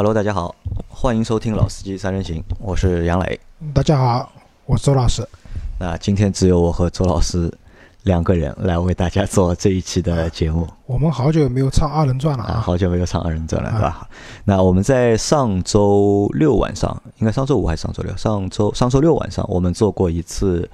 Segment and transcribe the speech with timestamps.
[0.00, 0.54] Hello，大家好，
[0.88, 3.38] 欢迎收听《老司机三人行》，我是杨磊。
[3.74, 4.32] 大家好，
[4.64, 5.22] 我是周老师。
[5.78, 7.52] 那今天只有我和周老师
[8.04, 10.66] 两个人来为大家做这一期的节目。
[10.86, 12.60] 我们好久没有唱二人转了啊！
[12.60, 14.08] 好久没有唱二人转了，对吧？
[14.42, 18.16] 那我们在上周六晚上，应该上周五还是上周六？
[18.16, 20.66] 上周上周六晚上，我们做过一次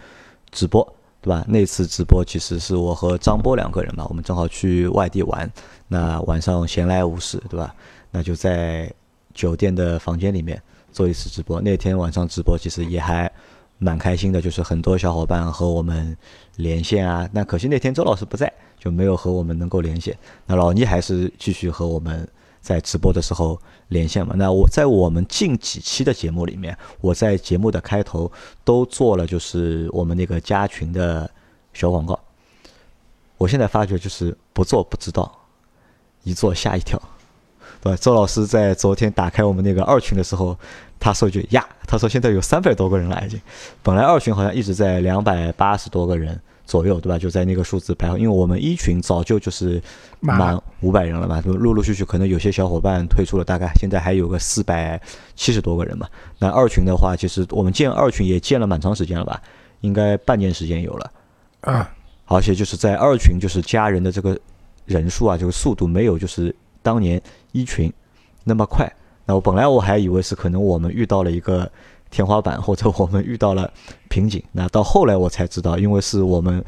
[0.52, 0.86] 直播，
[1.20, 1.44] 对吧？
[1.48, 5.50] 那次直播其实是我和张波两个人嘛，我们正好去外地玩，
[5.88, 7.74] 那晚上闲来无事，对吧？
[8.12, 8.88] 那就在
[9.36, 10.60] 酒店的房间里面
[10.90, 11.60] 做一次直播。
[11.60, 13.30] 那天晚上直播其实也还
[13.78, 16.16] 蛮开心的，就是很多小伙伴和我们
[16.56, 17.28] 连线啊。
[17.32, 20.16] 那可惜那天周老师不在，就没有和我们能够连线。
[20.46, 22.26] 那老倪还是继续和我们
[22.62, 24.34] 在直播的时候连线嘛。
[24.36, 28.32] 那我在我们近几期的节目里面，我在节目的开头
[28.64, 31.30] 都做了，就是我们那个加群的
[31.74, 32.18] 小广告。
[33.36, 35.30] 我现在发觉就是不做不知道，
[36.22, 36.98] 一做吓一跳。
[37.86, 40.58] 对，周老师在昨天打开我们那个二群的时候，
[40.98, 43.40] 他说一句呀，他说现在有三百多个人了已经。
[43.80, 47.16] 本来二群好像一直在两百八十多个人左右，对吧？
[47.16, 48.16] 就在那个数字徘徊。
[48.16, 49.80] 因为我们一群早就就是
[50.18, 55.00] 满五百人了嘛，就陆陆续续可能有些小伙伴退出了，大概现在还有个四百
[55.36, 56.08] 七十多个人嘛。
[56.40, 59.40] 那二群的话，其实我们建二群也建了蛮长时间了吧？
[59.82, 61.12] 应该半年时间有了
[61.60, 61.88] 啊。
[62.24, 64.36] 而且就是在二群就是加人的这个
[64.86, 66.52] 人数啊，这个速度没有就是。
[66.86, 67.20] 当年
[67.50, 67.92] 一群
[68.44, 68.88] 那么快，
[69.24, 71.68] 那我本来我还以为是可能我们遇到了一个
[72.10, 73.68] 天花板，或者我们遇到了
[74.08, 74.40] 瓶颈。
[74.52, 76.64] 那到后来我才知道，因为是我们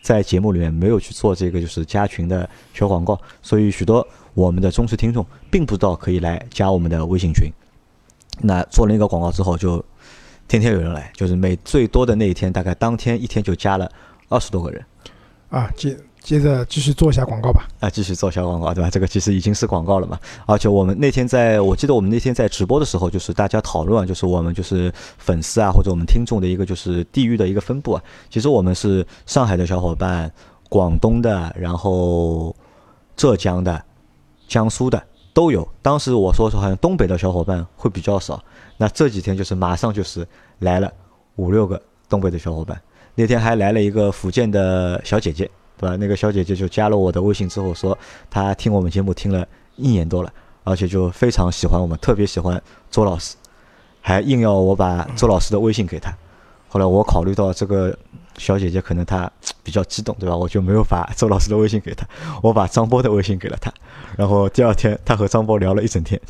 [0.00, 7.52] 在节目里面没有去做这个就是加群的小广告，所以许多我们的忠实听众并不知道可以来加我们的微信群。
[8.40, 9.84] 那做了那个广告之后，就
[10.46, 13.86] 天天有人来，就是每最多的那一天，大概当天一天就加了
[14.30, 14.82] 二十多个人。
[15.50, 17.66] 啊，接接着继续做一下广告吧。
[17.80, 18.90] 啊，继续做小广告，对吧？
[18.90, 20.18] 这个其实已经是广告了嘛。
[20.46, 28.02] 而且我们那天在，我记得我们那天在直播的时候，就是大家讨论，就是我们就是粉丝啊，或者我们听众的一个就是地域的一个分布啊。
[28.28, 30.30] 其实我们是上海的小伙伴、
[30.68, 32.54] 广东的，然后
[33.16, 33.82] 浙江的、
[34.46, 35.66] 江苏的都有。
[35.80, 38.42] 当时我说说，好像东北的小伙伴会比较少。
[38.76, 40.26] 那这几天就是马上就是
[40.60, 40.92] 来了
[41.36, 42.80] 五六个东北的小伙伴。
[43.14, 45.96] 那天还来了一个福建的小姐姐，对吧？
[45.96, 47.96] 那个小姐姐就加了我的微信之后说，
[48.28, 49.46] 她听我们节目听了
[49.76, 50.32] 一年多了，
[50.64, 53.36] 而且就非常喜欢我们，特别喜欢周老师，
[54.00, 56.12] 还硬要我把周老师的微信给她。
[56.68, 57.96] 后来我考虑到这个
[58.36, 59.30] 小姐姐可能她
[59.62, 60.36] 比较激动，对吧？
[60.36, 62.06] 我就没有把周老师的微信给她，
[62.42, 63.72] 我把张波的微信给了她。
[64.16, 66.20] 然后第二天，她和张波聊了一整天。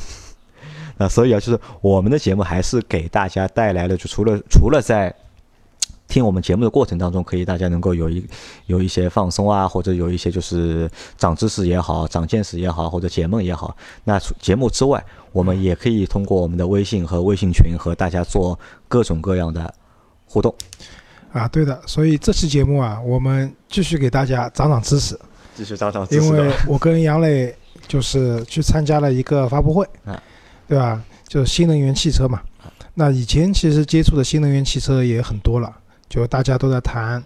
[1.00, 5.14] 那所以啊，就是我们的节目还是给大家带来了，就除了除了在
[6.08, 8.26] 听我们节目的过程当中，可以大家能够有一
[8.66, 13.76] 有一些放松啊，或者有一些就是长知识也好、长见识也好，或者解闷也好。
[14.04, 18.58] 那节目之外，我们也可以通过我们的微信和微信群和大家做
[18.88, 19.72] 各种各样的
[20.24, 20.54] 互动。
[21.30, 21.78] 啊，对的。
[21.86, 25.18] 所以这期节目啊，我们继续给大家长长知识，
[25.54, 26.26] 继续长长知识。
[26.26, 27.54] 因为我跟杨磊
[27.86, 30.20] 就是去参加了一个发布会，啊，
[30.66, 31.04] 对吧？
[31.28, 32.40] 就是新能源汽车嘛。
[32.94, 35.70] 那以前其实接触的新能源汽车也很多了。
[36.08, 37.20] 就大家都在谈，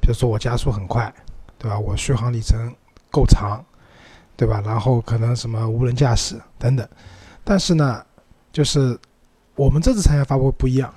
[0.00, 1.12] 比如说我加速很快，
[1.58, 1.78] 对吧？
[1.78, 2.74] 我续航里程
[3.10, 3.64] 够长，
[4.36, 4.60] 对吧？
[4.64, 6.88] 然后可能什么无人驾驶等等。
[7.44, 8.04] 但是呢，
[8.52, 8.98] 就是
[9.54, 10.92] 我们这次参加发布会不一样，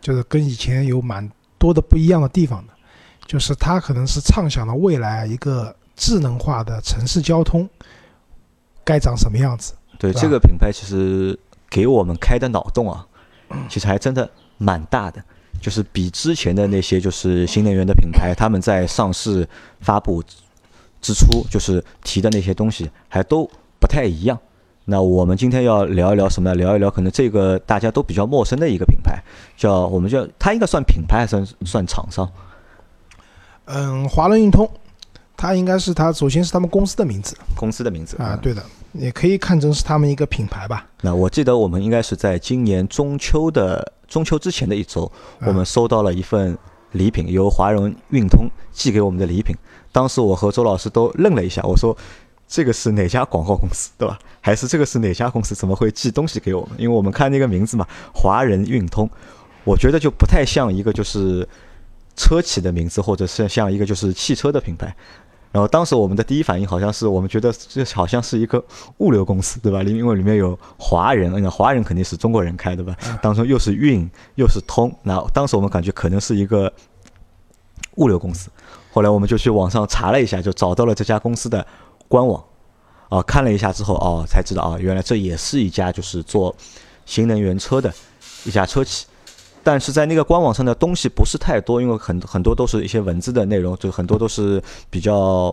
[0.00, 2.72] 就是跟以前有蛮多的不一样的地方的。
[3.26, 7.68] 就是它可能是畅想了未来一个智能化的城市交通
[8.84, 9.74] 该长什么样子。
[9.98, 11.36] 对这个品牌，其实
[11.68, 13.04] 给我们开的脑洞啊，
[13.68, 15.20] 其实还真的蛮大的。
[15.66, 19.44] 就是比之前的那些就是新能源的品牌，他们在上市
[19.80, 20.22] 发布
[21.00, 23.50] 之初，就是提的那些东西还都
[23.80, 24.38] 不太一样。
[24.84, 26.54] 那我们今天要聊一聊什么？
[26.54, 29.20] 聊一聊可能这个大家都比较陌生的一个品牌，
[29.56, 32.30] 叫我们叫它应该算品牌还是算厂商？
[33.64, 34.70] 嗯，华伦运通，
[35.36, 38.62] 它应该是它首先是他们公司的名字，公司的名字啊，对的，
[38.92, 40.86] 也可以看成是他们一个品牌吧。
[41.00, 43.94] 那我记得我们应该是在今年中秋的。
[44.08, 45.10] 中秋之前的一周，
[45.40, 46.56] 我们收到了一份
[46.92, 49.54] 礼品，由华人运通寄给我们的礼品。
[49.92, 51.96] 当时我和周老师都愣了一下，我说
[52.46, 54.18] ：“这个是哪家广告公司，对吧？
[54.40, 55.54] 还是这个是哪家公司？
[55.54, 56.72] 怎么会寄东西给我们？
[56.78, 59.08] 因为我们看那个名字嘛，华人运通，
[59.64, 61.48] 我觉得就不太像一个就是
[62.14, 64.94] 车企的名字，或者是像一个就是汽车的品牌。”
[65.52, 68.62] 然后当时我们的第一反应好像是，我们觉得这好像是一个
[68.98, 69.82] 物流公司，对吧？
[69.82, 72.94] 因为里面有华人，那华人肯定是中国人开的吧？
[73.22, 76.70] 当中又是运又是通，那当时我们感觉可能是一个
[77.94, 78.50] 物流公司。
[78.92, 81.66] 后来我们就去网上查了一下，就找到了这家公司的
[82.08, 82.42] 官网。
[83.08, 86.54] 啊，看了一下之后，哦，才知道啊，原来这也是一家就是做
[87.04, 87.90] 新能源车的
[88.44, 89.06] 一家车企。
[89.66, 95.52] 但是在那个官网上的东西不是太多，因为很很多都是一些文字的内容，就很多都是比较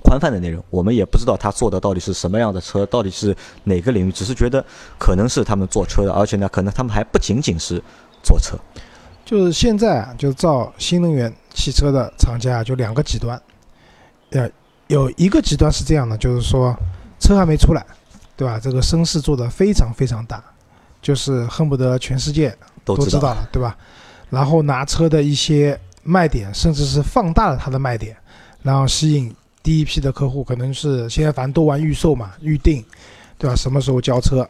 [0.00, 0.62] 宽泛的内容。
[0.70, 4.64] 我们也不知道他做的到底是什么样的车，到底是哪个领域，只是觉得
[4.96, 7.82] 可能是他们做车的，而且呢，可能他们还不仅仅是
[8.22, 8.56] 做车。
[9.24, 13.42] 就是现在啊，就造新能源汽车的厂家就两个极端，
[14.30, 14.48] 呃，
[14.86, 16.72] 有一个极端是这样的，就是说
[17.18, 17.84] 车还没出来，
[18.36, 18.60] 对吧？
[18.60, 20.40] 这个声势做的非常非常大，
[21.02, 22.56] 就是恨不得全世界。
[22.94, 23.76] 都知道了，对吧？
[24.30, 28.16] 然后拿车的一些卖点，甚至是放大了它的卖点，
[28.62, 32.84] 然后吸引第一批的客户，可能是现在反正都玩预售嘛，预定，
[33.36, 33.56] 对吧？
[33.56, 34.48] 什么时候交车？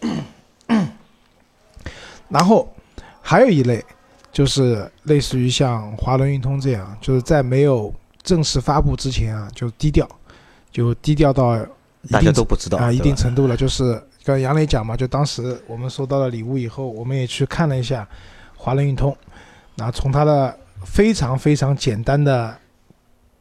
[2.28, 2.72] 然后
[3.20, 3.84] 还有一类，
[4.32, 7.92] 就是类似于像华伦运通这样，就是在没有
[8.22, 10.08] 正式发布之前啊，就低调，
[10.72, 11.56] 就低调到
[12.10, 14.02] 大家都不知道啊，一定程度了，就是。
[14.26, 18.04] 跟杨磊讲嘛，就当时我们收到了礼物以后，我们也去看了一下
[18.56, 19.16] 华伦运通。
[19.76, 22.58] 那从它的非常非常简单的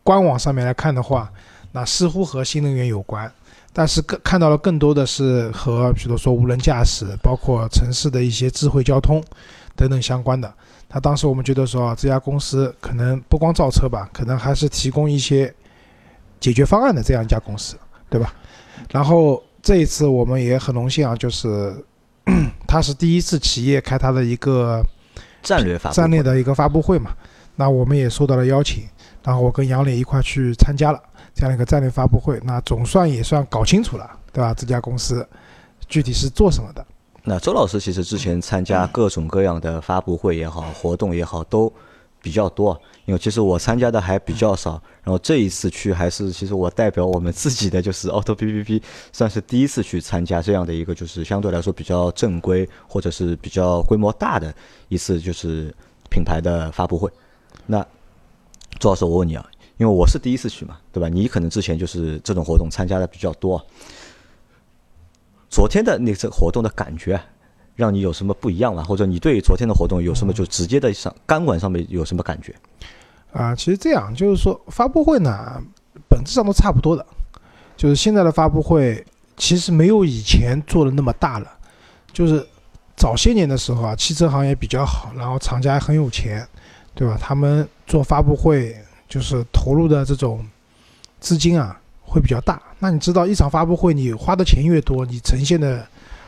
[0.03, 1.31] 官网上面来看的话，
[1.71, 3.31] 那似乎和新能源有关，
[3.73, 9.23] 但是更看到了更多的是和比如说无人驾驶，包括城市的一些智慧交通
[9.75, 10.53] 等等相关的。
[10.87, 15.51] 他当时我们觉得说，这家公司可能不光造车吧，可能还是提供一些
[16.39, 17.75] 解决方案的这样一家公司，
[18.07, 18.31] 对吧？
[18.91, 19.41] 然后。
[19.65, 21.75] 这一次我们也很荣幸啊，就是
[22.67, 24.79] 他是第一次企业开他的一个
[25.41, 27.11] 战略发战略的一个发布会嘛，
[27.55, 28.83] 那我们也受到了邀请，
[29.23, 31.01] 然后我跟杨磊一块去参加了
[31.33, 34.53] 这样一个战略发布会，那总算也算搞清楚了，对吧？
[34.53, 35.27] 这家公司
[35.87, 36.85] 具体是做什么的？
[37.23, 41.73] 那周老师其实之前参加各种各样的发布会也好，活动也好，都
[42.25, 42.75] 比较多。
[43.05, 48.81] 因为其实我参加的还比较少，然后这一次去还是其实我代表我们自己的就是 Auto B B B，
[49.13, 54.51] 算是第一次去参加这样的一个就是相对来说比较正规或者是比较规模大的
[54.87, 55.71] 一次就是
[56.09, 57.07] 品牌的发布会。
[57.67, 57.85] 那
[58.79, 59.45] 周老师，我问你啊，
[59.77, 61.07] 因为我是第一次去嘛，对吧？
[61.07, 63.63] 你可能之前就是这种活动参加的比较多。
[65.47, 67.21] 昨天的那次活动的感觉。
[67.75, 68.83] 让你有什么不一样吗？
[68.83, 72.55] 或者你对昨天的活动有什么就直接的上钢管上面有什么感觉？
[73.33, 75.61] 啊，其实这样就是说发布会呢，
[76.07, 77.05] 本质上都差不多的，
[77.75, 79.05] 就是现在的发布会
[79.35, 81.51] 其实没有以前做的那么大了。
[82.13, 82.47] 就是
[82.95, 86.47] 早些年的时候啊，汽车行业比较好，然后厂家很有钱，
[86.93, 87.17] 对吧？
[87.19, 88.73] 他们做发布会
[89.09, 90.45] 就是投入的这种
[91.19, 92.61] 资金啊会比较大。
[92.79, 95.85] 那你知道一场发布会你花的钱越多，你呈现的。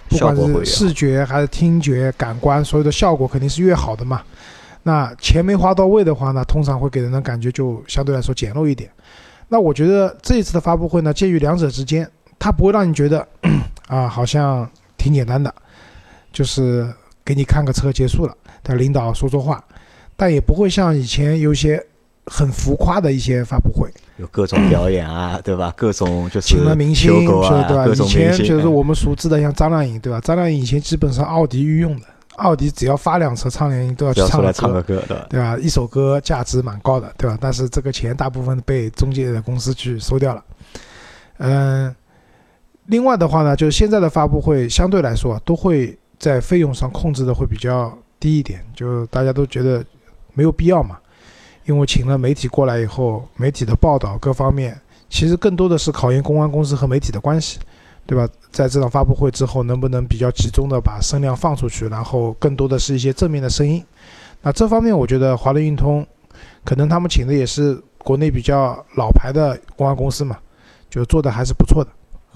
[0.10, 4.22] 不管是视觉还是听觉、感官，所有的效果肯定是越好的嘛。
[4.84, 8.90] 那钱没花到位的话呢，通常会给人的感觉就相对来说简陋一点。
[9.50, 12.10] 那我觉得这一次的发布会呢，介于两者之间，
[12.40, 13.28] 它不会让你觉得
[13.88, 15.54] 啊，好像挺简单的，
[16.32, 16.90] 就是
[17.26, 19.64] 给你看个车结束了，但领导说说话，
[20.16, 21.86] 但也不会像以前有些
[22.26, 23.90] 很浮夸的一些发布会。
[24.18, 25.74] 有各种表演啊， 对吧？
[25.78, 27.88] 各种就是请了明星，啊对吧？
[27.88, 30.20] 以前就是我们熟知的，像张靓颖，对吧？
[30.22, 32.06] 张靓颖以前基本上奥迪御用的，
[32.38, 35.58] 奥迪只要发辆车，张靓颖都要去唱个歌，对吧？
[35.58, 37.38] 一首歌价值蛮高的，对吧？
[37.40, 40.44] 但是这个钱大部分被中介的公司去收掉了。
[41.38, 41.96] 嗯，
[42.88, 49.86] 另外的话呢，就是现在的发布会相对来说都会在费用上控制的会比较低一点，就大家都觉得
[50.34, 50.98] 没有必要嘛。
[51.68, 57.60] 因为请了媒体过来以后，媒体的报道各方面，其实更多的是考验公关公司和媒体的关系，
[58.06, 58.26] 对吧？
[58.54, 63.84] 在这场发布会之后，能不能比较集中的把声量放出去，然后更多的是一些正面的声音。
[64.42, 66.08] 那这方面，我觉得华伦运通，
[66.64, 70.38] 可能他们请的也是国内比较老牌的公关公司嘛，
[70.90, 71.92] 就做的还是不错的。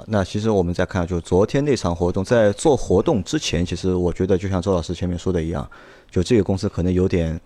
[0.07, 5.65] 那其实我们再看，就昨天那场活动，在做活动之前，其实我觉得就像周老师前面说的一样，
[6.09, 7.39] 就这个公司可能有点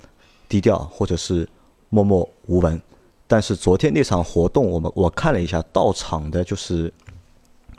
[0.50, 1.48] 低调，或者是。
[1.89, 2.82] 默默无闻，
[3.27, 6.92] 但是昨天那场活动，我们我看了一下，到场的就是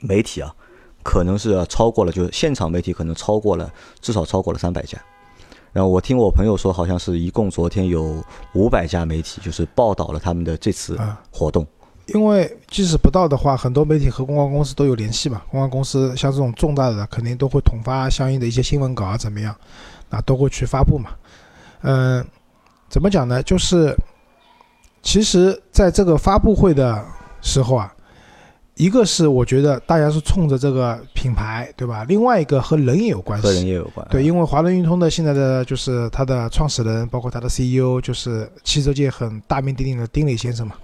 [0.01, 0.55] 媒体啊，
[1.03, 3.71] 可能是超过了，就是现场媒体可能超过了，
[4.01, 4.99] 至少超过了三百家。
[5.73, 10.99] 然后我听我朋友说，好像是一共昨天有五百家媒体，就是报道了他们的这次
[11.31, 11.67] 活动。
[12.07, 19.55] 因为即使不到的话，很多媒体和公关公司都有联系嘛，公关公司像这种重大的，肯定都会统发相应的一些新闻稿啊，怎么样，
[20.09, 21.11] 啊，都会去发布嘛，
[21.83, 22.27] 嗯。
[22.89, 23.43] 怎么讲呢？
[23.43, 23.97] 就是，
[25.03, 27.05] 其实在这个发布会的
[27.43, 27.93] 时候啊，
[28.75, 32.05] 一个是我觉得大家是冲着这个品牌，对吧？
[32.05, 34.07] 另外一个和人也有关系，和人也有关。
[34.11, 40.77] 对，因为华伦运通的现在的就是它的创始人，包括它的 CEO，就是汽车界很大名鼎鼎的丁磊先生嘛。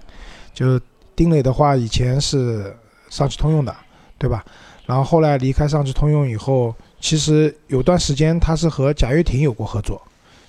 [0.53, 0.79] 就
[1.15, 2.75] 丁磊的话，以前是
[3.09, 3.75] 上汽通用的，
[4.17, 4.43] 对吧？
[4.85, 10.01] 然后后来离开上汽通用以后，其实有段时间他是和贾跃亭有过合作，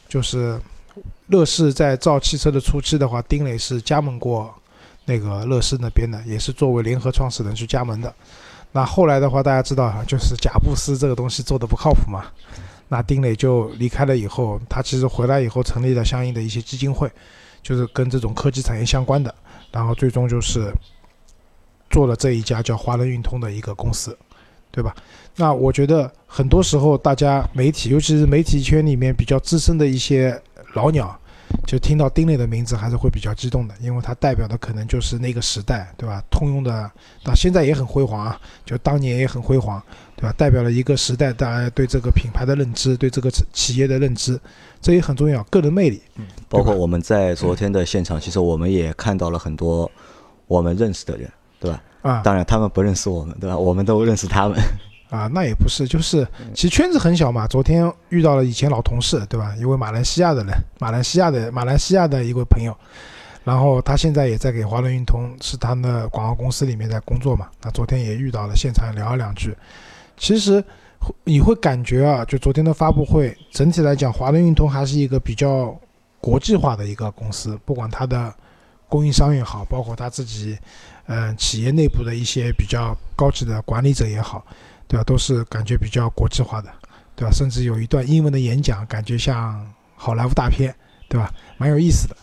[0.09, 0.59] 就是
[1.29, 4.55] 乐视在造汽车的初期的话，丁磊是加盟过
[5.07, 8.13] 那个乐视那边的，也是作为联合创始人去加盟的。
[8.73, 12.25] 那后来的话，大家知道哈，就是贾布斯这个东西做的不靠谱嘛。
[12.89, 17.11] 那丁磊就离开了以后，他其实回来以后成立了相应的一些基金会，
[17.63, 19.35] 就是跟这种科技产业相关的，
[19.73, 20.71] 然后最终就是
[21.89, 24.17] 做了这一家叫华能运通的一个公司，
[24.71, 24.95] 对吧？
[25.37, 30.41] 那我觉得很多时候大家媒体，尤其是媒体圈里面比较资深的一些
[30.75, 31.19] 老鸟。
[31.67, 36.23] 就听到丁磊的名字还是会比较激动的，因为他代表的可能就是那个时代，对吧？
[36.31, 36.91] 通用的
[37.23, 39.81] 到现在也很辉煌啊，就当年也很辉煌，
[40.17, 40.35] 对吧？
[40.37, 44.39] 代表了一个时代，大家对这个品牌的认知，对这个企业的认知，
[44.81, 46.03] 这也很重要，个人魅力。
[46.17, 49.91] 嗯，包括我们在昨天的现场，其实我们也看到了很多
[50.47, 51.83] 我们认识的人，对吧？
[52.03, 53.57] 啊，当然他们不认识我们，对吧？
[53.57, 54.59] 我们都认识他们。
[55.15, 57.47] 啊，那也不是，就是其实圈子很小嘛。
[57.47, 59.55] 昨天遇到了以前老同事，对吧？
[59.57, 62.77] 一位马来西亚的人，马来西亚的马来西亚的一位朋友，
[63.45, 67.49] 然后他现在也在给华伦运通，是他的广告公司里面在工作嘛。
[67.63, 69.57] 那昨天也遇到了，现场聊了两句。
[70.17, 70.63] 其实
[71.25, 75.77] 你会感觉啊，就昨天的发布会，整体来讲，华伦运通还是一个比较
[76.21, 78.33] 国际化的一个公司，不管它的
[78.89, 80.57] 供应商也好，包括他自己，
[81.07, 84.45] 嗯，企业内部的一些比较高级的管理者也好。
[84.95, 85.03] 对吧？
[85.03, 86.71] 都是感觉比较国际化的，
[87.17, 87.31] 对吧？
[87.33, 90.73] 甚至有一段英文的演讲，感觉像好莱坞大片，
[91.09, 91.35] 对吧？
[91.59, 92.17] 蛮有意思的。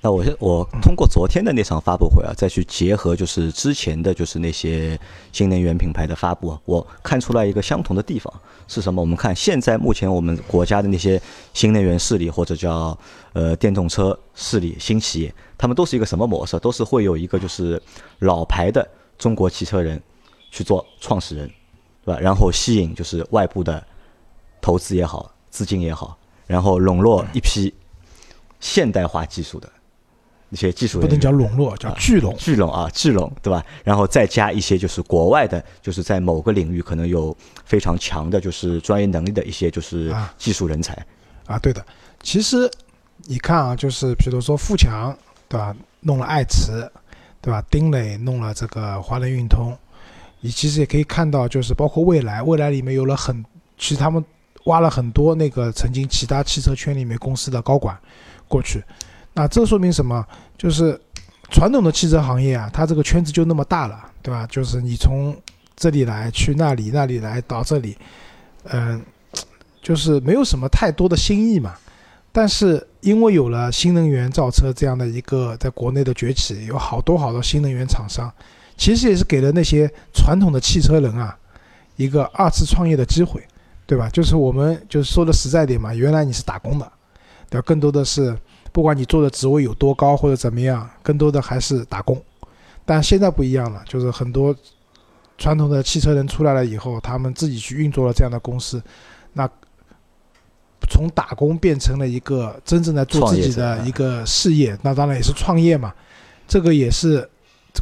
[0.00, 4.96] 那我我通过昨天的那场发布会啊，再去结合就是之前的就是那些
[5.32, 8.32] 新能源品牌的发布，我看出来一个相同的地方
[8.68, 9.00] 是什么？
[9.00, 11.20] 我们看现在目前我们国家的那些
[11.52, 12.96] 新能源势力或者叫
[13.32, 16.56] 呃电动车势力新企业，他们都是一个什么模式？
[16.60, 17.82] 都是会有一个就是
[18.20, 20.00] 老牌的中国汽车人
[20.52, 21.50] 去做创始人。
[22.04, 22.20] 对吧？
[22.20, 23.84] 然后吸引就是外部的
[24.60, 27.72] 投资也好，资金也好，然后笼络一批
[28.60, 29.68] 现代化技术的
[30.50, 33.64] 一些技术不能叫笼络，叫聚拢，聚拢啊，聚拢，对吧？
[33.82, 40.94] 然后再加一些就是国外的，就是在某个领域可能有非常强的，就是专业能力的一些就是技术人才
[41.46, 41.58] 啊。
[41.58, 41.84] 对的，
[42.22, 42.70] 其实
[43.24, 45.16] 你看啊，就是比如说富强，
[45.48, 45.74] 对吧？
[46.00, 46.88] 弄了爱驰，
[47.40, 47.64] 对吧？
[47.70, 49.76] 丁磊弄了这个华能运通。
[50.44, 53.42] 你其实也可以看到，就是包括未来，未来里面有了很，
[53.78, 54.22] 其实他们
[54.64, 57.98] 挖了很多那个曾经其他汽车圈里面公司的高管
[58.46, 58.84] 过去，
[59.32, 60.22] 那这说明什么？
[60.58, 61.00] 就是
[61.48, 64.46] 传统的汽车行业啊，它这个圈子就那么大了，对吧？
[64.50, 65.34] 就是你从
[65.76, 67.96] 这里来去那里，那里来到这里，
[68.64, 69.02] 嗯，
[69.80, 71.74] 就是没有什么太多的新意嘛。
[72.32, 78.30] 但是因为有了新能源造车这样的一个在国内的崛起，有好多好多新能源厂商。
[78.76, 81.36] 其实也是给了那些传统的汽车人啊，
[81.96, 83.40] 一个二次创业的机会，
[83.86, 84.08] 对吧？
[84.10, 86.92] 就是我们就是说的实在点嘛，原来你是打工的，
[87.48, 87.64] 对吧？
[87.64, 88.36] 更多的是
[88.72, 92.20] 不管你做的职位有多高或者怎么样，更多的还是打工。
[92.84, 94.54] 但现在不一样了，就是很多
[95.38, 98.82] 传统的汽车人出来了以后，他们自己去运作了这样的公司，
[99.32, 99.48] 那
[100.90, 105.94] 从打工变成了一个真正在做自己的一个事业，那当然也是创业嘛。
[106.48, 107.30] 这个也是。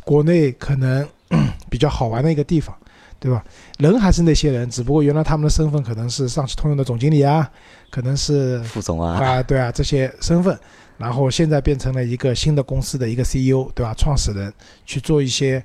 [0.04, 1.06] 国内可能
[1.70, 2.76] 比较好玩的一个地方，
[3.18, 3.44] 对吧？
[3.78, 7.50] 人还是那些人，只不过原来他们的身份可能是上汽通用的总经理啊，
[7.90, 10.58] 可能是副总啊，啊，对啊，这些身份，
[10.98, 13.94] 然后现在变成了一个新的公司的一个 CEO，对吧？
[13.94, 14.52] 创始人
[14.84, 15.62] 去做一些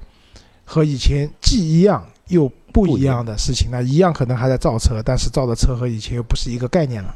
[0.63, 3.69] 和以前既一样又不一样的事情。
[3.71, 7.15] 那一样可能还在造车，但是造的车和以前又不是一个概念了。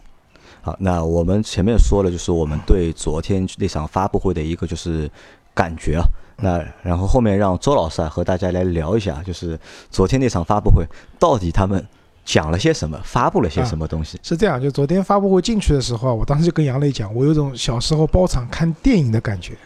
[0.61, 5.09] 好，那我们前面说了，就是我们对昨天那场发布会的一个就是
[5.53, 6.03] 感觉啊。
[6.37, 9.59] 那然后后面让周老师啊和大家来聊一下，就是
[9.89, 10.85] 昨天那场发布会
[11.19, 11.85] 到底他们
[12.25, 14.19] 讲了些什么，发布了些什么东西？
[14.23, 19.57] 是这样，就昨天发布会进去的时候啊，我当时就跟杨磊讲，我有种小时候包场看电影的感觉。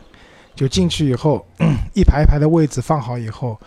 [0.56, 1.46] 就进去以后，
[1.94, 3.60] 一排一排的位置放好以后，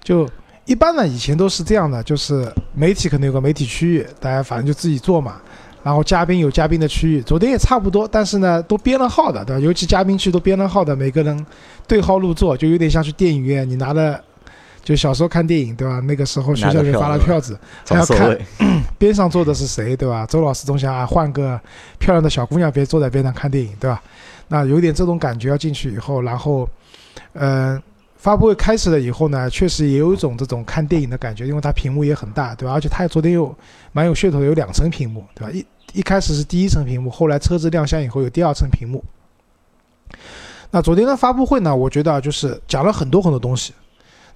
[0.00, 0.28] 就
[0.64, 5.40] 一般呢以前都是这样的，就是媒体可能有个媒体区域，大家反正就自己坐嘛。
[5.86, 9.60] 然后嘉宾有嘉宾的区域，昨天也差不多，但是呢，都编了号的，对吧？
[9.60, 11.46] 尤其嘉宾区都编了号的，每个人
[11.86, 14.20] 对号入座，就有点像去电影院，你拿了，
[14.82, 16.00] 就小时候看电影，对吧？
[16.00, 17.56] 那个时候学校里发了票子，
[17.88, 18.36] 还要看
[18.98, 20.26] 边上坐的是谁，对吧？
[20.26, 21.56] 周老师总想啊，换个
[22.00, 24.02] 漂亮的小姑娘别坐在边上看电影，对吧？
[24.48, 26.68] 那有点这种感觉，要进去以后，然后，
[27.34, 27.80] 嗯。
[28.18, 32.72] 发布会开始了以后呢，确实也有一种这种看电影的感觉，因为它屏幕也很大，对吧？
[32.72, 33.54] 而且它昨天又
[33.92, 35.52] 蛮有噱头，有两层屏幕，对吧？
[35.52, 35.64] 一
[35.96, 39.02] 一开始是第一层屏幕，后来车子亮相以后有第二层屏幕。
[40.70, 43.72] 那昨天的发布会呢，我觉得就是讲了很多很多东西。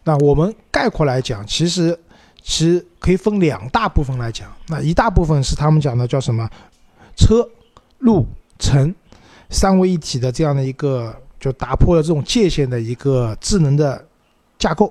[0.03, 1.95] 那我们概括来讲，其实
[2.41, 4.51] 其实可以分两大部分来讲。
[4.69, 6.49] 那一大部分是他们讲的叫什么
[7.15, 7.47] 车、
[7.99, 8.27] 路、
[8.59, 8.95] 城
[9.51, 14.03] 三位一体的这样的一个，就打破了这种界限的一个智能的
[14.59, 14.91] 架构，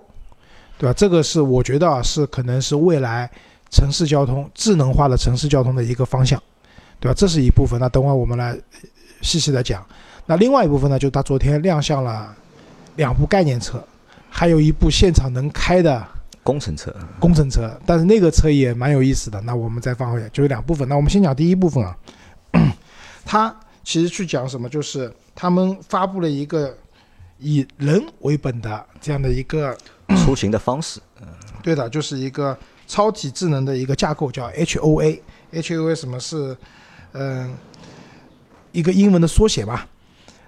[0.77, 0.93] 对吧？
[0.93, 3.27] 这个是我觉得啊，是可能是未来
[3.71, 6.39] 城市交通智能化的城市交通的一个方向，
[6.99, 7.13] 对吧？
[7.17, 7.79] 这是一部分。
[7.79, 8.57] 那等会我们来
[9.21, 9.85] 细细的讲。
[10.25, 12.35] 那另外一部分呢，就他昨天亮相了
[12.95, 13.83] 两部概念车。
[14.31, 16.07] 还有一部现场能开的
[16.43, 19.41] 工程车，工程车，但是那个车也蛮有意思的。
[19.41, 20.87] 那我们再放回来，就是两部分。
[20.87, 21.97] 那我们先讲第一部分啊，
[23.25, 23.53] 他
[23.83, 26.77] 其实去讲什么，就是他们发布了一个
[27.39, 29.75] 以人为本的这样的一个
[30.23, 30.99] 出行的方式。
[31.63, 35.19] 对的，就是一个超体智能的一个架构，叫 HOA。
[35.51, 36.55] HOA 什么是？
[37.13, 37.55] 嗯，
[38.71, 39.87] 一个英文的缩写吧。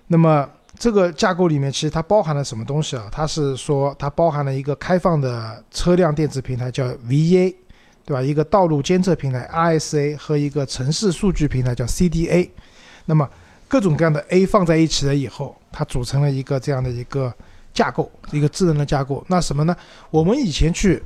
[0.08, 0.50] 那么。
[0.80, 3.08] 这个架构里面其实它包含了什么东西啊？
[3.12, 7.54] 它是说它包含了一个开放的车辆电子平台叫 VA，
[8.04, 8.22] 对吧？
[8.22, 12.50] 一个道路监测平台 RSA 和一个城市数据平台叫 CDA。
[13.06, 13.30] 那么
[13.68, 17.32] 各种各样的 A 放在一起了以后，它组成了一个这样的一个
[17.72, 19.24] 架构，一个智能的架构。
[19.28, 19.76] 那什么呢？
[20.10, 21.04] 我们以前去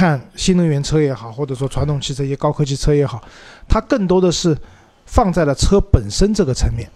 [0.00, 3.22] 看新能源车也好，或者说传统汽车一些高科技车也好，
[3.68, 4.56] 它更多的是
[5.04, 6.90] 放在了车本身这个层面。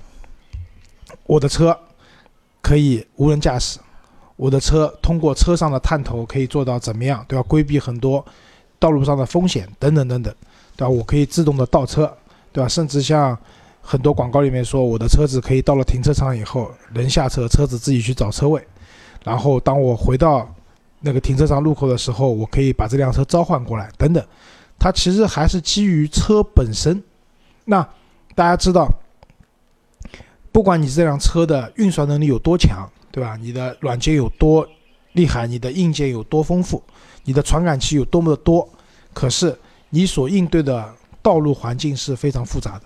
[1.27, 1.79] 我的车
[2.63, 3.79] 可以无人驾驶，
[4.37, 7.23] 我的车通过车上的探头可以做到怎么样？
[7.29, 7.45] 对吧？
[7.47, 8.25] 规避很多
[8.79, 10.35] 道路上的风险等等等等，
[10.75, 10.89] 对吧？
[10.89, 12.11] 我可以自动的倒车，
[12.53, 12.67] 对吧？
[12.67, 13.37] 甚至像
[13.83, 18.67] 很多广告里面说，我的车子可以到了停车场以后，人下车，车子自己去找车位，
[19.25, 20.49] 然后当我回到
[21.05, 24.25] 那个停车场路口的时候，我可以把这辆车召唤过来，等等。
[24.79, 27.03] 它其实还是基于车本身。
[27.67, 27.87] 那
[28.35, 28.89] 大家知道。
[30.51, 33.37] 不管你这辆车的运算能力有多强，对吧？
[33.37, 34.65] 你的软件有多
[35.15, 36.81] 厉害，你的硬件有多丰富，
[37.25, 38.69] 你的传感器有多么的多，
[39.13, 39.59] 可是
[39.91, 42.85] 你所应对的道路环境是非常复杂的。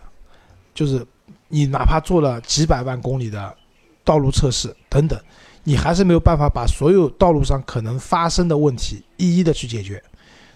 [0.73, 1.07] 就是
[1.49, 3.55] 你哪怕做了几百万公里的
[4.03, 5.21] 道路测试等等，
[5.69, 10.03] 你还是没有办法把所有道路上可能发生的问题一一的去解决。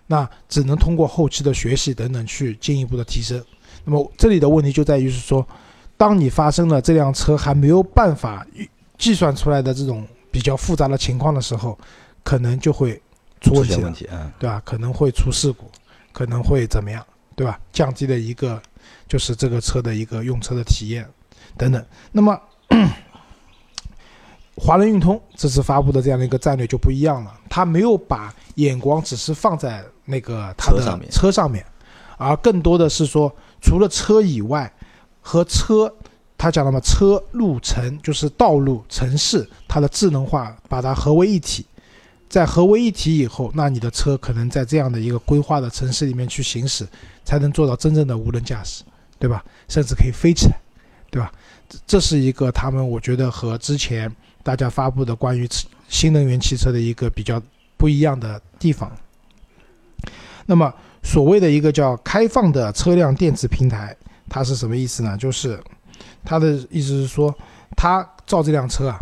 [0.06, 3.44] 那只能通过后期的学习等等去进一步的提升。
[3.84, 5.46] 那么这里的问题就在于是说。
[5.94, 8.44] 当你发生了这辆车还没有办法
[8.98, 11.78] 计算出来的这种比较复杂的情况的时候，
[12.24, 13.00] 可能就会
[13.40, 14.60] 出问题，对吧？
[14.64, 15.70] 可能会出事故，
[16.10, 17.60] 可能会怎么样，对吧？
[17.72, 18.60] 降低了一个
[19.06, 21.06] 就是这个车的一个用车的体验
[21.56, 21.84] 等等。
[22.10, 22.36] 那么，
[24.56, 30.78] 华人运通这次发布的这样的一个战略就不一样了，它没有把眼光只是放在那个它的
[31.10, 31.64] 车上面，
[32.18, 34.72] 而更多的是说，除了车以外。
[35.24, 35.88] 和车，
[36.36, 41.64] 他讲了嘛，车路城就是道路城市，它的智能化把它合为一体，
[42.28, 46.84] 在合为一体以后，那你的车可能在这样的一个规划的城市里面去行驶，
[47.24, 48.82] 才能做到真正的无人驾驶，
[49.16, 49.44] 对吧？
[49.68, 50.58] 甚至可以飞起来，
[51.08, 51.32] 对吧？
[51.68, 54.12] 这这是一个他们我觉得和之前
[54.42, 55.48] 大家发布的关于
[55.88, 57.42] 新能源汽车的一个比较
[57.76, 58.90] 不一样的地方。
[60.46, 63.96] 那么所谓的一个叫开放的车辆电子平台。
[64.28, 65.14] 它是什么意思呢？
[65.18, 65.62] 就是
[66.24, 67.34] 它的意思是说，
[67.76, 68.96] 它造这辆车啊，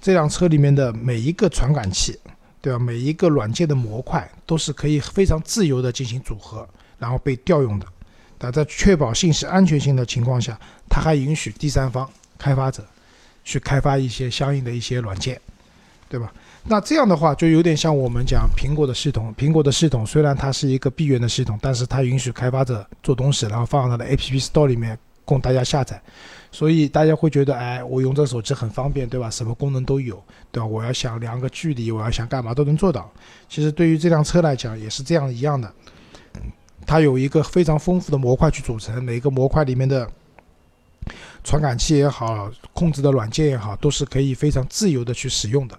[0.00, 2.18] 这辆车里面的每一个传感器，
[2.60, 2.78] 对吧？
[2.80, 6.68] 每一个软件的模块都是可以非常自由的进行组合，
[6.98, 7.86] 然后被调用的。
[8.36, 10.58] 但在确保信息安全性的情况下，
[10.90, 12.84] 它还允许第三方开发者
[13.44, 15.40] 去开发一些相应的一些软件，
[16.08, 16.32] 对吧？
[16.66, 19.34] 那这样的话，就有点像我们讲苹果的系统。
[19.36, 26.00] 苹果的系统虽然它是一个闭源的系统，但是它允许开发者做东西，然后放到它的 App Store 里面供大家下载。
[26.50, 29.28] 所以大家会觉得，哎，我用这手机很方便，对吧？
[29.28, 30.66] 什么功能都有，对吧？
[30.66, 33.10] 我要想量个距离，我要想干嘛都能做到。
[33.48, 35.70] 其实对于这辆车来讲，也是这样一样的。
[36.86, 40.08] 它有一个非常丰富的模块去组成，每个模块里面的
[41.44, 45.78] 传感器也好，控制的软件也好，都是可以非常自由的去使用的。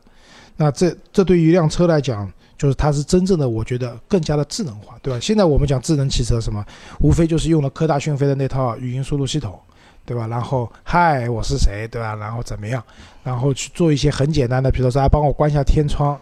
[0.55, 5.19] 那这这对于一辆车来讲，就是它是真正的，我觉得更加的智能化，对吧？
[5.19, 6.63] 现在我们讲智能汽车，什么
[7.01, 9.59] 无非就是用了科大讯飞的那套语音输入系统，
[10.05, 10.27] 对吧？
[10.27, 12.15] 然后嗨，我是谁，对吧？
[12.15, 12.81] 然后怎么样？
[13.23, 16.17] 然后去做一些很简单的，比如说啊，帮我关一下天窗，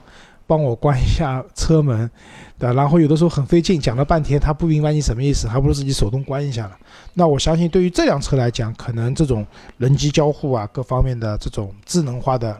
[0.47, 2.09] 帮我关一下车门，
[2.57, 2.73] 对吧？
[2.73, 6.77] 然后有的时候很费劲，讲了半天他不明白你什么意思，还不如自己手动关一下了。
[7.13, 9.45] 那我相信对于这辆车来讲，可能这种
[9.77, 12.59] 人机交互啊，各方面的这种智能化的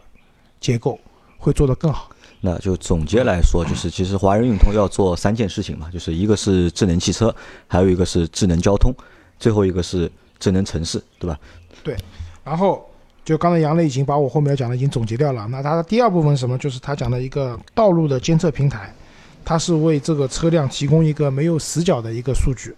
[0.59, 0.99] 结构。
[1.37, 2.09] 会做得更好。
[2.39, 7.35] 那就总结来说，就是其实华人运通要做三件事情嘛，就是一个是智能汽车，
[7.67, 8.89] 还有一个是智能交通，
[9.37, 11.37] 最后一个是智能城市，对吧？
[11.83, 11.97] 对。
[12.45, 12.89] 然后
[13.25, 15.47] 就刚才杨磊已经把我后面要讲的已经总结掉了。
[15.47, 16.57] 那它的第二部分什么？
[16.57, 18.93] 就是他讲的一个道路的监测平台，
[19.45, 22.75] 它是为这个车辆提供一个没有死角的一个数据。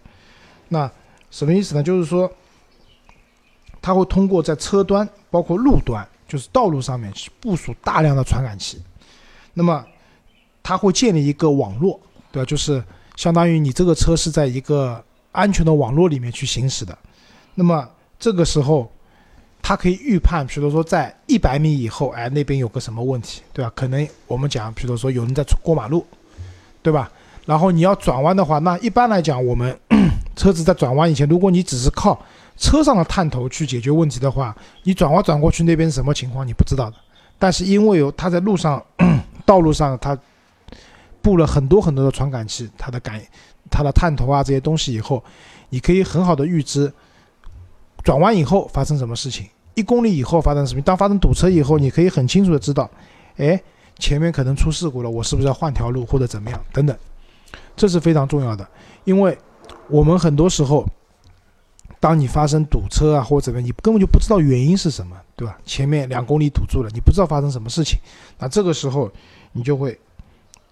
[0.69, 0.89] 那
[1.31, 1.81] 什么意思呢？
[1.81, 2.31] 就是说，
[3.81, 8.81] 它会通过在车端，包括路端，就是道路上面去部署大量的传感器。
[9.53, 9.85] 那么，
[10.61, 11.99] 它会建立一个网络，
[12.31, 12.45] 对吧？
[12.45, 12.83] 就是
[13.15, 16.97] 相当于你这个车是在一个安全的网络里面去行驶的。
[17.55, 18.91] 那么这个时候，
[19.67, 23.71] 它可以预判，比如说在一百米以后，哎，那边有个什么问题，对吧？
[23.75, 26.05] 可能我们讲，比如说有人在过马路，
[26.83, 27.11] 对吧？
[27.47, 29.75] 然后你要转弯的话，那一般来讲，我们
[30.37, 32.23] 车子在转弯以前，如果你只是靠
[32.57, 36.97] 车上的探头去解决问题的话，你转弯转过去那边什么情况你不知道的。
[37.39, 38.79] 但是因为有它在路上。
[39.45, 40.17] 道路上，它
[41.21, 43.21] 布了很多很多的传感器，它的感、
[43.69, 45.23] 它的探头啊这些东西以后，
[45.69, 46.91] 你可以很好的预知
[48.03, 50.81] 转弯以后发生什么事情，一公里以后发生什么。
[50.81, 52.89] 当发生堵车以后，你可以很清楚的知道，
[53.37, 53.61] 哎，
[53.99, 56.97] 前面可能出事故了，我是不是要换条路或者怎么样等等，
[57.75, 58.67] 这是非常重要的，
[59.03, 59.37] 因为
[59.87, 60.85] 我们很多时候。
[61.97, 65.57] 当你发生堵车啊或者怎么样，你根本就不知道原因是什么，对吧？
[65.65, 67.97] 前面两公里堵住了，你不知道发生什么事情，
[68.37, 69.09] 那这个时候
[69.53, 69.97] 你就会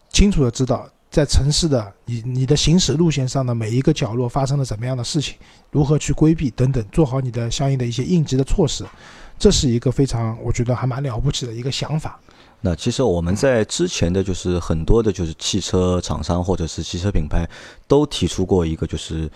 [0.10, 5.36] 清楚的知道，在城市的你你的行驶路线上的每一个角落发生了什么样的事情，
[5.70, 8.84] 如何去规避等等，做好你的相应的一些应急的措施，
[9.38, 12.20] 这是一个非常我觉得还蛮了不起的一个想法。
[12.62, 17.48] 那其实我们在之前的就是很多的就是汽车厂商或者是汽车品牌
[17.88, 19.30] 都提出过一个就是。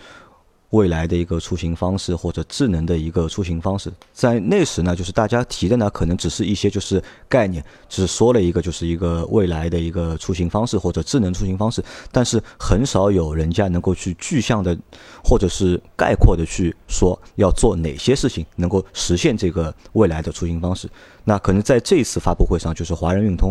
[0.70, 14.76] 未来的一个出行方式，或者智能的一个出行方式，在那时呢，就是大家提的呢，可能只是一些就是概念，只说了一个就是一个未来的一个出行方式或者智能出行方式，但是很少有人家能够去具象的
[15.24, 20.86] 或者是概括的去说要做哪些事情能够实现这个未来的出行方式。
[21.24, 23.50] 那可能在这次发布会上，就是华人运通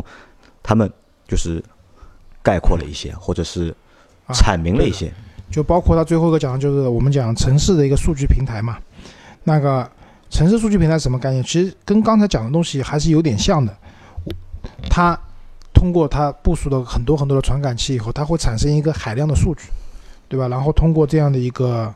[0.62, 0.88] 他们
[1.27, 1.63] 就是
[2.43, 3.75] 概括了一些，或者是
[4.30, 5.12] 阐明了一些。
[5.49, 8.77] 就包括他最后一个讲的就是我们讲城市的一个数据平台嘛，
[9.43, 9.89] 那个
[10.29, 11.43] 城市数据平台什么概念？
[11.43, 13.75] 其实跟刚才讲的东西还是有点像的。
[14.89, 15.17] 它
[15.73, 19.63] 通过它部署的很多很多的传感器以后，它会产生一个海量的数据，
[20.27, 20.47] 对吧？
[20.47, 21.93] 然后通过这样的一个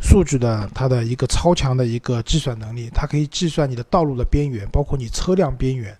[0.00, 5.96] 数据的它的一个超强的一个计算能力，它可以计算你的道路的边缘，包括你车辆边缘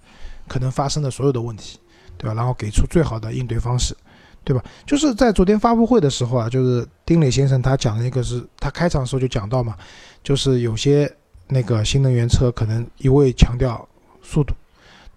[0.47, 1.79] 可能发生的所有的问题，
[2.17, 2.35] 对吧？
[2.35, 3.97] 然后给出最好的应对方式。
[4.45, 4.63] 对吧？
[4.87, 9.75] 就是在昨天发布会的时候啊，就是丁磊先生他讲的一个是他开场的时候就讲到嘛，
[10.23, 11.11] 就是有些
[11.49, 13.89] 那个新能源车可能一味强调
[14.23, 14.55] 速度，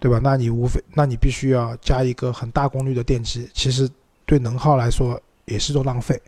[0.00, 0.18] 对吧？
[0.22, 3.88] 那你无非那你必须要加一个很大功率的电机，其实
[4.24, 6.20] 对能耗来说也是种浪费。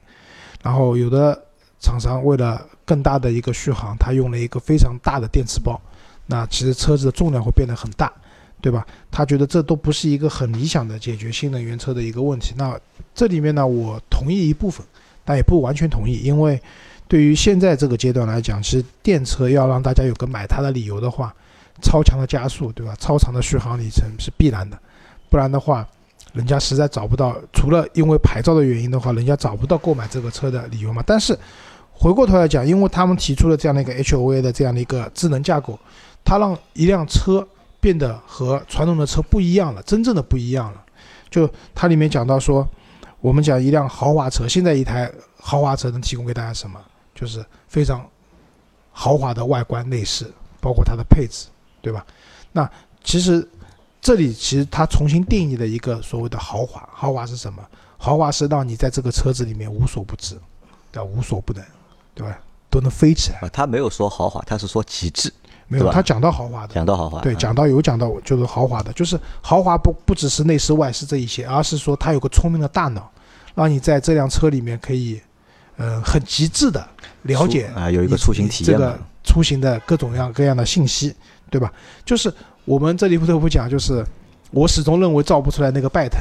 [0.62, 1.42] 然后有的
[1.78, 5.80] 厂商为了更大的一个续航，他用了一个非常大的电池包，
[6.26, 8.12] 那其实车子的重量会变得很大。
[8.60, 8.86] 对吧？
[9.10, 12.54] 他觉得这都不是一个很理想的解决新能源车的一个问题。
[12.56, 12.78] 那
[13.14, 14.86] 这里面呢，我同意一部分，
[15.24, 16.60] 但也不完全同意，因为
[17.08, 21.34] 对于现在这个阶段来讲，其实电车要让大家有个买它的理由的话，
[21.82, 22.94] 超强的加速，对吧？
[23.00, 24.78] 超长的续航里程是必然的，
[25.28, 25.86] 不然的话，
[26.32, 31.02] 人家实在找不到，除了因为牌照的原因的话，人家找不到购买这个车的理由嘛。
[31.06, 31.36] 但是
[31.92, 35.78] 回过头来讲，因为他们提出了这样的一个 HOA 的这样的一个智能架构，
[36.22, 37.46] 它让一辆车。
[37.80, 40.84] 变得和传统的车不一样了，真正的不一样了。
[41.30, 42.68] 就它里面讲到说，
[43.20, 46.80] 我们讲一辆豪华车，现在一台豪华车能提供给大家什么？
[47.14, 48.06] 就是非常
[48.92, 51.46] 豪华的外观内饰，包括它的配置，
[51.80, 52.04] 对吧？
[52.52, 52.68] 那
[53.02, 53.46] 其实
[54.00, 56.88] 这里其实它重新定义了一个所谓的豪华。
[56.92, 57.62] 豪华是什么？
[57.96, 60.34] 豪华是让你在这个车子里面无所不知，
[60.90, 61.04] 对吧？
[61.04, 61.64] 无所不能，
[62.14, 62.38] 对吧？
[62.68, 63.48] 都能飞起来。
[63.50, 65.32] 他没有说豪华，他是说极致。
[65.72, 73.08] 没有，他讲到豪华的，讲到豪华，对，讲到有讲到就是豪华的，就是豪华不不只是内饰外饰这一些，而是说它有个聪明的大脑，
[73.54, 75.20] 让你在这辆车里面可以，
[75.76, 76.84] 呃，很极致的
[77.22, 81.14] 了解啊，有一个出行体验，这个出行的各种样各样的信息，
[81.48, 81.72] 对吧？
[82.04, 84.04] 就是我们这里不得不讲，就是
[84.50, 86.20] 我始终认为造不出来那个拜腾，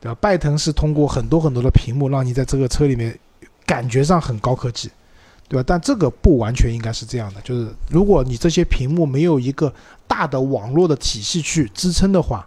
[0.00, 0.18] 对吧？
[0.20, 3.16] 拜腾是通过很多很多的屏幕，让你在这个车里面
[3.64, 4.90] 感觉上很高科技。
[5.48, 5.64] 对吧？
[5.66, 9.72] 但这个不完全应该是这样的，就是如果你这些屏幕没有一个
[10.06, 12.46] 大的网络的体系去支撑的话，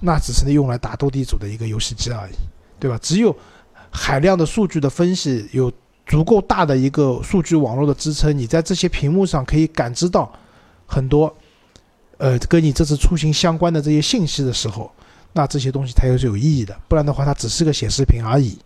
[0.00, 2.32] 那只是用来打斗地主的一个游戏机而已，
[2.78, 2.98] 对吧？
[3.02, 3.34] 只有
[3.90, 5.72] 海量的数据的分析，有
[6.06, 10.30] 足够大的一个数据网络的支撑，你在这些屏幕上可以感知到
[10.86, 11.34] 很多，
[12.18, 14.88] 呃，跟你这次出行相关的这些信息的时候，
[15.32, 16.78] 那这些东西才是有意义的。
[16.86, 18.56] 不然的话，它只是个显示屏而已。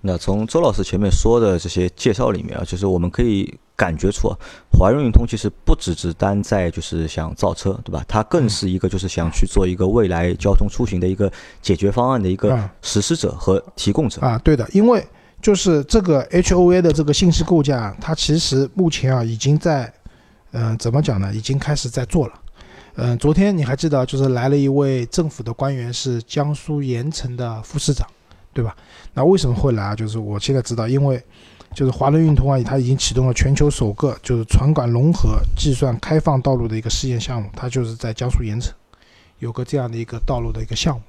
[0.00, 4.32] 那从周老师前面说的这些介绍里面啊，就是我们可以感觉出，
[4.70, 8.04] 华润运通其实不只是单在就是想造车，对吧？
[8.06, 11.30] 它更是一个就是想去做一个未来交通出行的一个
[11.60, 14.38] 解决方案的一个实施者和提供者啊。
[14.38, 15.04] 对的，因为
[15.42, 19.92] 就是这个 H O A 的这个信息构架，它其实目前啊已经在，
[20.52, 21.34] 嗯，怎么讲呢？
[21.34, 22.34] 已经开始在做了。
[22.94, 28.06] 嗯，昨天你还记得，就是来了一位政府的官员，是江苏盐城的副市长。
[28.52, 28.76] 对吧？
[29.14, 29.94] 那为什么会来啊？
[29.94, 31.22] 就是我现在知道，因为
[31.74, 38.72] 就是华润运通啊，它已经启动了全球首个就是传感融合计算开放道路的一个试验项目，它就是在江苏盐城
[39.38, 41.02] 有个这样的一个道路的一个项目，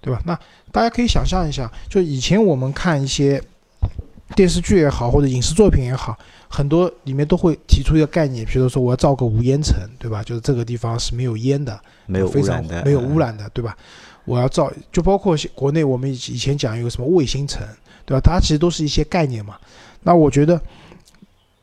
[0.00, 0.20] 对吧？
[0.26, 0.38] 那
[0.72, 3.42] 大家可以想象一下，就以前我们看一些
[4.34, 6.18] 电视剧也好，或者影视作品也好，
[6.48, 10.22] 很多里面都会提出一个概念，比如说我要造个无烟城，对吧？
[10.24, 13.76] 就是这个地方是没有烟的，没有污染的，没有污染的，对吧？
[14.24, 17.60] 我要造，就包括国内我们以以前讲一个什么卫星城，
[18.04, 18.20] 对吧？
[18.20, 19.56] 它其实都是一些概念嘛。
[20.02, 20.60] 那我觉得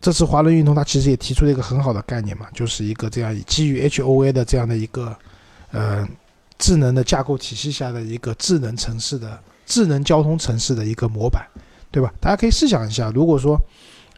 [0.01, 5.15] 这次华润运通它其实也提出了一个很好的概念嘛，就是一个这样基于 H O A 的这样的一个
[5.71, 6.07] 呃
[6.57, 11.45] 智能的架构体系下的一个智能城市的智能交通城市的一个模板，
[11.91, 12.13] 对吧？
[12.19, 13.57] 大家可以试想一下，如果说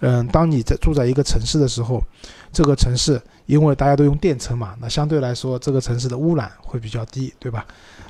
[0.02, 2.04] 嗯，当你在住在一个城市的时候，
[2.52, 7.66] 这个城市因为大家都用电车嘛，那相对来说这个城市的污染会比较低，对吧？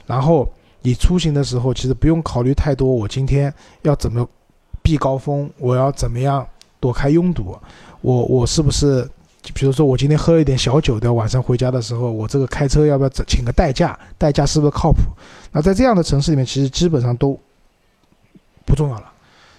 [0.05, 0.47] 然后
[0.83, 2.87] 你出行的时候，其实不用考虑太多。
[2.87, 3.51] 我今天
[3.81, 4.23] 要怎么
[4.83, 5.49] 避高峰？
[5.57, 6.47] 我要怎么样
[6.79, 7.57] 躲开拥堵？
[8.01, 9.01] 我我是不是，
[9.55, 13.97] 比如说我今天喝了一点小酒，的，晚上回家的时候，我这个开车要不要请个代驾？
[14.19, 14.99] 代驾是不是靠谱？
[15.51, 17.35] 那在这样的城市里面，其实基本上都
[18.63, 19.11] 不重要了。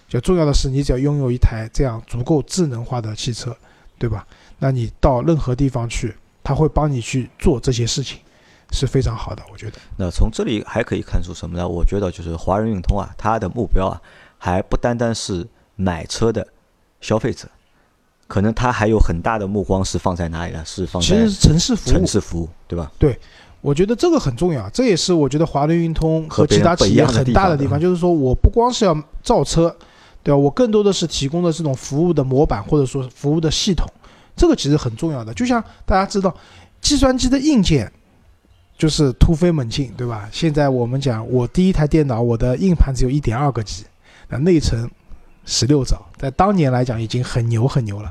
[0.08, 3.56] 就重要的是，你只要拥有一台这样足够智能化的汽车，
[3.98, 4.24] 对吧？
[4.62, 8.18] 那你到任何地方去，他会帮你去做这些事情。
[8.74, 9.72] 是非常好的，我觉得。
[9.98, 11.68] 那从这里还可以看出什么呢？
[11.68, 14.00] 我觉得就是华人运通啊，它的目标啊，
[14.38, 15.46] 还不单单是
[15.76, 16.46] 买车的
[17.00, 17.46] 消费者，
[18.26, 20.62] 可能他还有很大的目光是放在哪里呢？
[20.64, 22.90] 是放在其实城市服务，城市服务，对吧？
[22.98, 23.18] 对，
[23.60, 29.68] 我觉得这个很重要，这也是我觉得华人运通和其他企业很大的地方，就是说我不光是要造车，
[30.22, 30.38] 对吧？
[30.38, 33.86] 我更多的是提供的这种服务的模板或者说服务的系统，
[34.36, 35.32] 这个其实很重要的。
[35.34, 36.34] 就像大家知道，
[36.80, 37.90] 计算机的硬件。
[38.78, 40.28] 就是突飞猛进，对吧？
[40.32, 43.84] 现在我们讲，我第一台电脑，我的硬盘只有一点二个 G，
[44.28, 44.90] 那内存
[45.44, 48.10] 十六兆，在当年来讲已经很牛很牛了。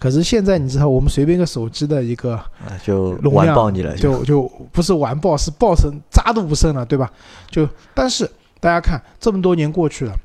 [0.00, 2.40] 可是现在你知道，我们随便一个手机的一个
[2.82, 7.12] 就完爆你了，就就不是完爆，是爆成渣都不剩了，对吧？
[7.48, 8.28] 就但是
[8.58, 10.16] 大家看，这么多年过去了，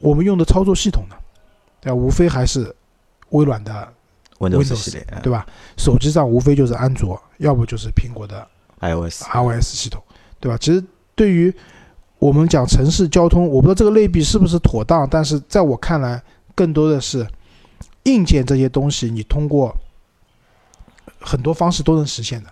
[0.00, 1.16] 我们用的操作系统呢，
[1.80, 1.94] 对吧？
[1.94, 2.74] 无非还是
[3.30, 3.88] 微软的
[4.50, 5.46] Windows 系列，对吧？
[5.76, 8.46] 手机上无非就是安卓，要不就是苹果的。
[8.80, 10.02] iOS，iOS 系统，
[10.38, 10.58] 对吧？
[10.60, 11.54] 其实对于
[12.18, 16.22] 我们讲城市交通，我不知道这个类比是不是妥当，但是在我看来，
[16.54, 17.26] 更多的是
[18.02, 19.74] 硬件这些东西，你通过
[21.18, 22.50] 很多方式都能实现的，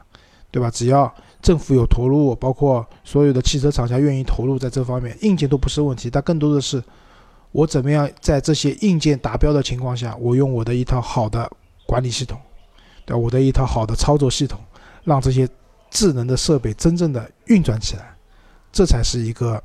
[0.50, 0.70] 对吧？
[0.70, 6.09] 只要政府有投入，包括所有的汽车厂家愿意投入在这方面，硬件都不是问题。
[6.09, 6.83] 但更多的是
[7.50, 11.50] 我怎么样在这些硬件达标的情况下，我用我的一套好的
[11.92, 12.40] 管理系统，
[13.05, 14.59] 对我的一套好的操作系统，
[15.05, 15.46] 让这些。
[15.94, 18.16] 智能的设备真正的运转起来，
[18.72, 19.62] 这才是一个，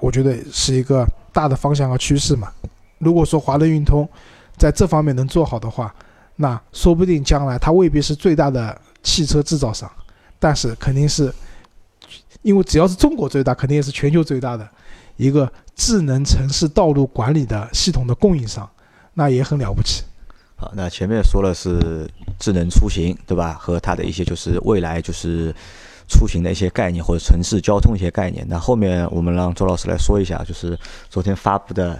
[0.00, 2.50] 我觉得是一个大的方向和趋势嘛。
[2.96, 4.08] 如果说华润运通
[4.56, 5.94] 在这方面能做好的话，
[6.36, 9.92] 那说不定将来它未必是最大的汽车制造商，
[10.38, 11.30] 但是肯定是，
[12.40, 14.66] 因为只要是中国最大，肯定也是全球最大的
[15.18, 18.66] 一个智能城市道路管理的系统的供应商，
[19.12, 20.02] 那也很了不起。
[20.60, 22.06] 好，那前面说了是
[22.38, 23.56] 智能出行，对吧？
[23.58, 25.54] 和它的一些就是未来就是
[26.06, 28.44] 出行的一些概念或者城市交通一些概念。
[28.46, 31.98] 那后面我们让周老师来说一下，就是昨天发布的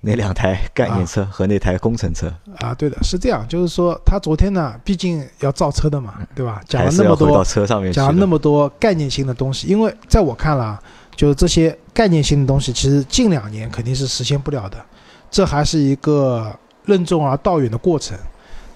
[0.00, 2.26] 那两台概念车和那台工程车。
[2.58, 6.60] 啊，对的，是这样，就是说他昨天呢，毕竟要造车的嘛，对吧？
[6.66, 7.44] 讲了那么多，
[7.92, 10.76] 讲了那么多概念性的东西，因为在我看来，
[11.14, 14.84] 就是这些概念性的东西，其实近两年肯定是实现不了的，
[15.30, 16.52] 这还是一个。
[16.84, 18.18] 任重而道远的过程，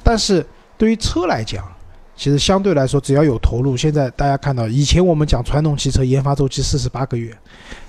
[0.02, 0.44] 但是
[0.76, 1.64] 对于车来讲，
[2.16, 7.36] 其实相对来说，只要有投入，现在大家看到，以前我们讲传统汽车研发周期四十八个月，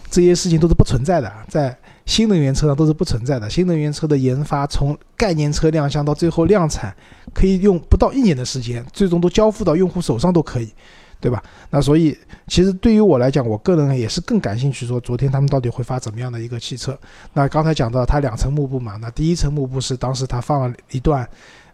[0.10, 1.76] 这些事情都是不存在的，在
[2.06, 3.50] 新能源车上都是不存在的。
[3.50, 6.96] 新能源车的研发，从概念车亮相到最后量产，
[7.34, 10.70] 可以用不到一年的时间，最终都交付到用户手上都可以。
[11.20, 11.42] 对吧？
[11.70, 16.98] 那所以其实对于我来讲，我个人也是更感兴趣，说昨天他们到底会发怎么样的一个汽车？
[17.34, 21.28] 那刚才讲到它两层幕布嘛，那第一层幕布是当时他放了一段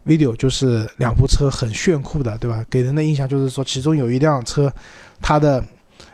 [0.06, 2.66] video，就是两部车很炫酷的，对吧？
[2.70, 4.72] 给人的印象就是说，其中有一辆车，
[5.22, 5.64] 它的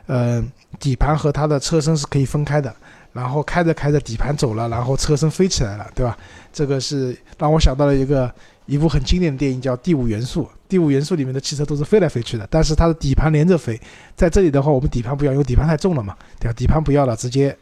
[0.07, 0.43] 呃
[0.79, 2.75] 底盘和它的车身是可以分开的，
[3.13, 6.17] 然后开着开着底盘走了，然后车身飞起来了，对吧？
[6.51, 8.33] 这个是让我想到了一个
[8.65, 10.43] 一部很经典的电影，叫《第五元素》。
[10.67, 13.80] 《第五元素》里面的汽车都是飞来飞去的，但是它的底盘连着飞。
[14.15, 16.53] 在这里的话，我们底盘不要，因为底盘太重了嘛，对吧？
[16.53, 17.56] 底盘不要了，直接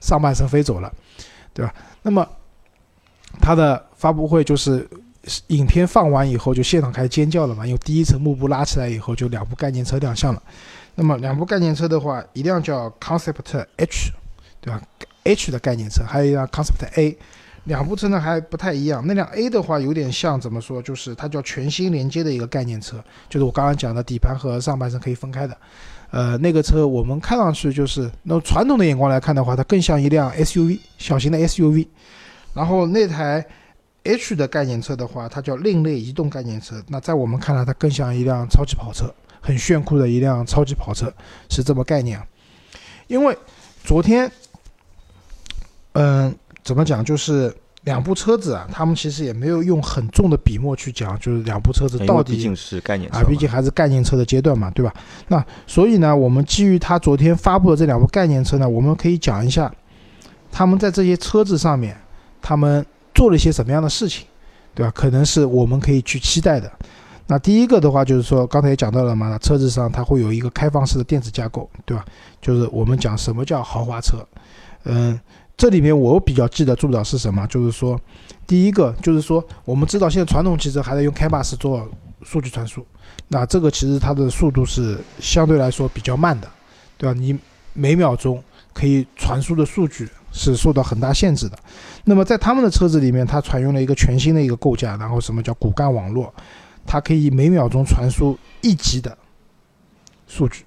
[0.00, 0.92] 上半身飞走了，
[1.54, 1.74] 对吧？
[2.02, 2.26] 那么
[3.40, 4.86] 它的发布会就是
[5.48, 10.42] 影片放完以后，就现场开始尖叫了嘛，因为第一层幕布拉起来以后，就两部概念车亮相了。
[10.94, 14.12] 那么两部概念车的话，一辆叫 Concept H，
[14.60, 14.82] 对吧
[15.24, 17.16] ？H 的概念车，还有一辆 Concept A，
[17.64, 19.02] 两部车呢还不太一样。
[19.06, 20.82] 那辆 A 的话有点像怎么说？
[20.82, 25.56] 就是它叫全新连接的一个概念车，就是我刚刚讲的底盘和上半身可以分开的。
[26.10, 31.86] 呃，那个车我们看上去就是那传统的眼光来看的话，它更像一辆 SUV，小型的 SUV。
[32.54, 33.46] 然后那台
[34.02, 36.82] H 的概念车的话，它叫另类移动概念车。
[36.88, 39.12] 那在我们看来，它更像一辆超级跑车。
[39.44, 41.12] 很炫酷的一辆超级跑车，
[41.48, 42.20] 是这么概念。
[43.08, 43.36] 因为
[43.82, 44.30] 昨天，
[45.94, 54.94] 嗯，怎么讲，就是两部车子啊，他们其实也没有用很重的笔墨去讲，就是两部车子到底毕竟是概念啊，毕竟还是概念车的阶段嘛，对吧？
[55.28, 59.72] 那所以呢，我们基于他昨天发布的这两部概念车呢，我们可以讲一下，
[60.50, 61.96] 他们在这些车子上面，
[62.40, 64.26] 他们做了一些什么样的事情，
[64.74, 64.92] 对吧？
[64.94, 66.70] 可能是我们可以去期待的。
[67.26, 72.04] 那第一个的话就是说，刚才也讲到了嘛，车子上它会有一个开放式的电子架构，对吧？
[72.40, 74.18] 就是我们讲什么叫豪华车，
[74.84, 75.18] 嗯，
[75.62, 77.46] 这里面我比较记得住的是什么？
[77.46, 77.96] 就是说，
[78.48, 81.88] 第一个就是说，我们知道现在传统汽车还在用开巴士做
[82.24, 82.84] 数据传输，
[83.28, 86.50] 那这个其实它的速度是相对来说比较慢的，
[86.98, 87.16] 对吧？
[87.16, 87.38] 你
[87.74, 88.42] 每秒钟
[88.74, 91.56] 可以传输的数据是受到很大限制的。
[92.02, 96.34] 那么在他们的车子里面，它采用了一个全新的一个构架，然后什么叫骨干网络？
[96.84, 99.16] 它可以每秒钟传输一 G 的
[100.26, 100.64] 数据，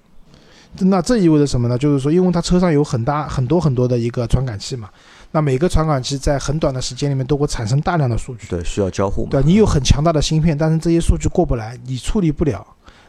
[0.80, 1.76] 那这意味着什么呢？
[1.76, 4.88] 就是说，因为它车上有很大很多很多的一个传感器嘛，
[5.32, 9.26] 那每个传感器在很短的时间里面都会产生大量的数据，对，需要交互。
[9.30, 12.66] 对，你有很强大的芯片，但是这些数据过不来，你处理不了，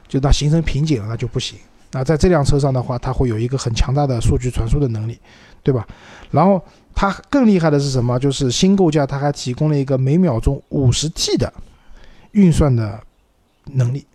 [0.07, 1.57] 就那形成瓶颈了，那就不行。
[1.91, 5.19] 那在这辆车上的话，它会有一个很强大的数据传输的能力，
[5.63, 5.87] 对吧？
[6.31, 6.61] 然后
[6.93, 8.19] 它更厉害的是什么？
[8.19, 11.51] 就是新构架，它还提供了一个每秒钟五十 T 的。
[12.33, 12.99] 运算的
[13.73, 14.05] 能力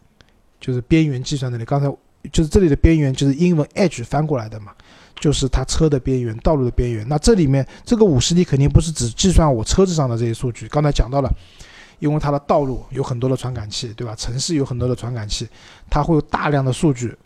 [0.60, 1.64] 就是边缘计算能力。
[1.64, 1.92] 刚才
[2.30, 4.72] 就是这里的边缘就是英文 edge 翻过来的嘛，
[5.18, 7.06] 就是它车的边缘、道路的边缘。
[7.08, 10.68] 那这里面这个五十 T 肯定不是只计算我车子上的这些数据。
[10.68, 11.28] 刚才讲到了，
[11.98, 14.14] 因为它的道路有很多的传感器，对吧？
[14.14, 15.48] 城市有很多的传感器，
[15.90, 17.16] 它会有大量的数据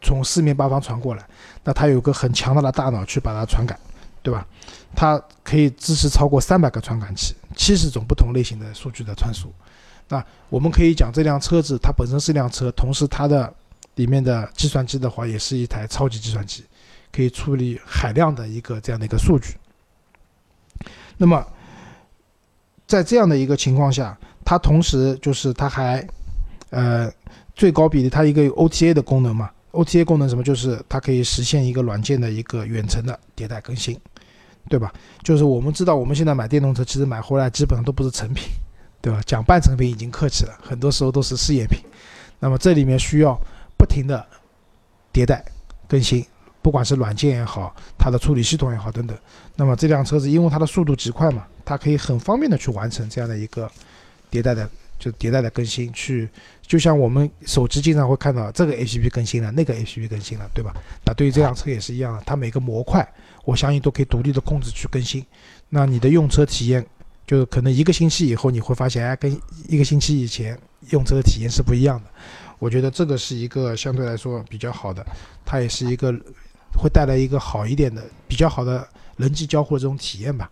[0.00, 1.26] 从四面八方传过来。
[1.64, 3.78] 那它有个很强大的大脑去把它传感，
[4.22, 4.46] 对吧？
[4.94, 9.52] 它可以支持超过三百个传感器，七十种不同类型的数据的传输。
[10.08, 13.52] 那我们可以讲，这辆车子它本身是一辆车，同时它的
[13.98, 16.64] 里面的计算机的话，也是一台超级计算机，
[17.12, 19.54] 可以处理海量的一个这样的一个数据。
[21.16, 21.44] 那么，
[22.86, 26.06] 在这样的一个情况下，它同时就是它还，
[26.70, 27.12] 呃，
[27.54, 30.42] 最高比例它一个 OTA 的功能嘛？OTA 功能什么？
[30.42, 33.98] 就是它可以实现一个软件的一个远程的迭代更新，
[34.68, 34.92] 对吧？
[35.22, 38.44] 就是我们知道，我们现在买电动车，其实买回来基本上都不是成品。
[39.00, 39.20] 对吧？
[39.24, 41.78] 讲半成品已经客气了，很多时候都是试验品。
[42.40, 43.40] 那么这里面需要
[43.78, 44.26] 不停的
[45.12, 45.42] 迭代
[45.86, 46.26] 更新，
[46.60, 49.16] 不管是软件也好，它的处理系统也好等等。
[49.56, 53.70] 那么这辆车子因为它的速度极快嘛，它可以很方便的去完成这样的一个
[54.30, 55.90] 迭代的，就迭代的更新。
[55.92, 56.28] 去
[56.60, 60.74] 就像我们手机经常会看到这个 APP 更新了，那个 APP 更新了，对吧？
[61.06, 63.06] 那对于这辆车也是一样的，它每个模块
[63.44, 65.24] 我相信都可以独立的控制去更新。
[65.68, 66.84] 那你的用车体验。
[67.28, 69.30] 就是可能一个星期以后你会发现，哎，跟
[69.68, 70.58] 一个星期以前
[70.92, 72.08] 用车的体验是不一样的。
[72.58, 75.04] 我觉得这个是一个相对来说比较好的，
[75.44, 76.12] 它也是一个
[76.76, 80.50] 会带来一个好一点的、比较好的人机交互的这种体验吧。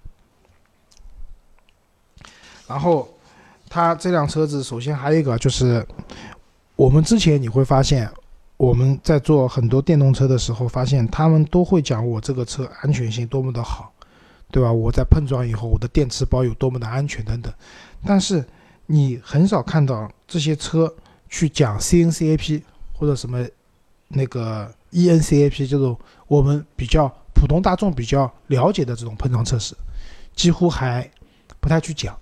[2.66, 3.08] 然后，
[3.68, 5.86] 它这辆车子首先还有一个就是，
[6.74, 8.10] 我们之前你会发现，
[8.56, 13.92] 我们在做很多电动车的时候，发现他们都会讲我这个车安全性多么的好。
[14.48, 14.72] 对吧？
[14.72, 17.52] 我在碰撞以后，我的电池包有多么的安全等等，
[18.06, 18.42] 但是
[18.86, 20.94] 你很少看到这些车
[21.28, 22.62] 去讲 CNCAP
[22.92, 23.46] 或者什么
[24.08, 29.74] 那个 ENCAP 这种我们比较普通大众比较了解的这种碰撞测试，
[30.34, 31.10] 几乎还
[31.60, 32.16] 不太去讲，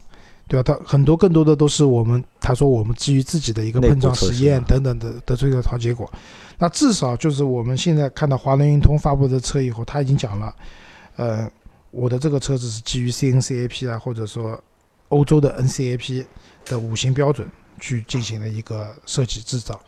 [0.49, 0.75] 对吧？
[0.75, 6.11] 他很多更多的都是我们他说我们基于自己的一个碰撞实验等等的得出一个好结果。
[6.59, 10.55] 那至少就是我们现在看到华能运通发布的车以后，他已经讲了，
[11.17, 11.51] 呃。
[11.97, 14.61] 我的这个车子是基于 CNCAP 啊，或者说
[15.11, 16.27] 欧洲的 NCAP
[16.65, 17.49] 的五星标准
[17.81, 19.81] 去进行了一个设计制造。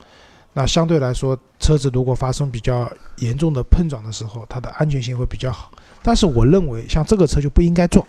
[0.52, 5.70] 那相对来说，车子如果发生比较严重的碰撞的时候，它的安全性会比较好。
[6.02, 8.06] 但是我认为，像这个车就不应该撞，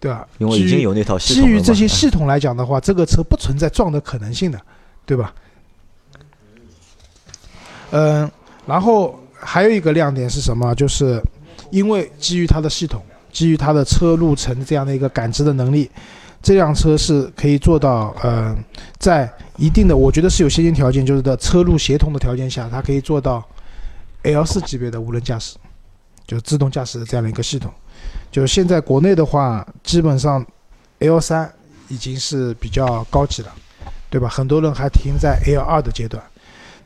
[0.00, 0.26] 对吧？
[0.38, 4.58] 因为已经有那套系统基于这些系统来讲的话，这个车不存在撞的可能性的，
[5.04, 5.34] 对吧？
[7.90, 8.30] 嗯，
[8.64, 10.74] 然后还有一个亮点是什么？
[10.74, 11.22] 就是
[11.70, 15.90] 因为基于它的系统，基于它的车路程这样的一个感知的能力，
[16.42, 18.56] 这辆车是可以做到，呃，
[18.98, 23.44] 在一定的我觉得是有先进条件，就是的车路协同的条件下，它可以做到
[24.22, 25.56] L 四级别的无人驾驶，
[26.26, 27.72] 就自动驾驶的这样的一个系统。
[28.30, 30.44] 就现在国内的话，基本上
[30.98, 31.52] L 三
[31.88, 33.52] 已经是比较高级了，
[34.10, 34.28] 对吧？
[34.28, 36.22] 很多人还停在 L 二的阶段。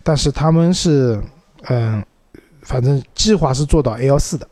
[0.02, 1.22] 但是他们是，
[1.68, 2.02] 嗯，
[2.62, 4.48] 反正计划是做到 L 四的，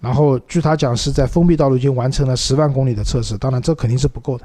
[0.00, 4.44] 然后据他讲是在封闭道路已经完成了十万公里的测试，当然这肯定是不够的，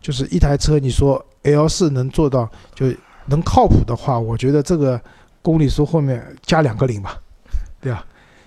[0.00, 2.86] 就是一台车你说 L 四能做到就
[3.26, 5.00] 能靠谱的话，我觉得这个
[5.42, 7.18] 公里数后面加两个零吧，
[7.80, 8.04] 对吧？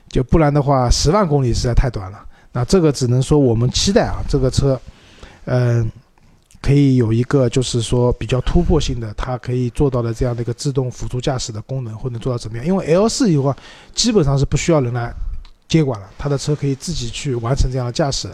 [0.09, 4.79] 就不然的话十万公里实在太短了，那这个只能说我们期待啊，这个车，
[5.45, 5.89] 嗯。
[6.59, 12.65] 可以有一个就是说比较突破性的，它可以做到的这样的一个自动辅助驾驶的功能，或者做到怎么样？
[12.65, 13.55] 因为 L 四以后
[13.93, 15.13] 基本上是不需要人来
[15.67, 18.29] 接管了，他的车可以自己去完成这样的驾驶。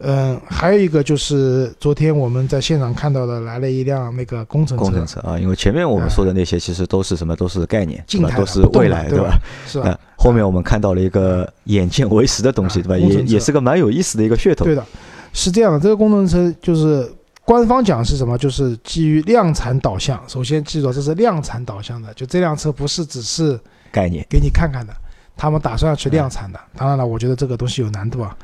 [0.00, 4.84] 嗯，还有一个就是昨天我们在现场看到的，来了一辆那个工程车。
[4.84, 7.34] 工程车啊，因为前面我们说的那些其实都是什么？
[7.34, 9.36] 都是概念，静态都是未来，对吧？
[9.66, 9.98] 是吧？
[10.16, 12.96] 后面我们看到了一个眼见为实的东西，对吧？
[12.96, 14.64] 也也是个蛮有意思的一个噱头。
[14.64, 14.84] 对的，
[15.32, 17.10] 是这样的，这个工程车就是。
[17.44, 18.36] 官方讲是什么？
[18.36, 20.22] 就是基于量产导向。
[20.28, 23.58] 首先记住，这是量产导向的，就这辆车不是只是
[23.90, 24.92] 概念给你看看的，
[25.38, 26.60] 他们打算要去量产的。
[26.76, 28.36] 当然了，我觉得这个东西有难度啊。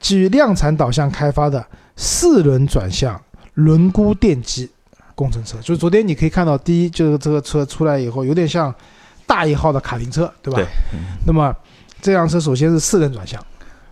[0.00, 1.64] 基于量产导向开发的
[1.96, 3.18] 四轮转向
[3.54, 4.68] 轮毂电机
[5.14, 8.74] 工程车，就是昨天你可以看到，第一就是这个车出来以后有点像
[9.26, 10.58] 大一号的卡丁车，对吧？
[10.58, 10.66] 对。
[11.24, 11.54] 那么
[12.00, 13.40] 这辆车首先是四轮转向，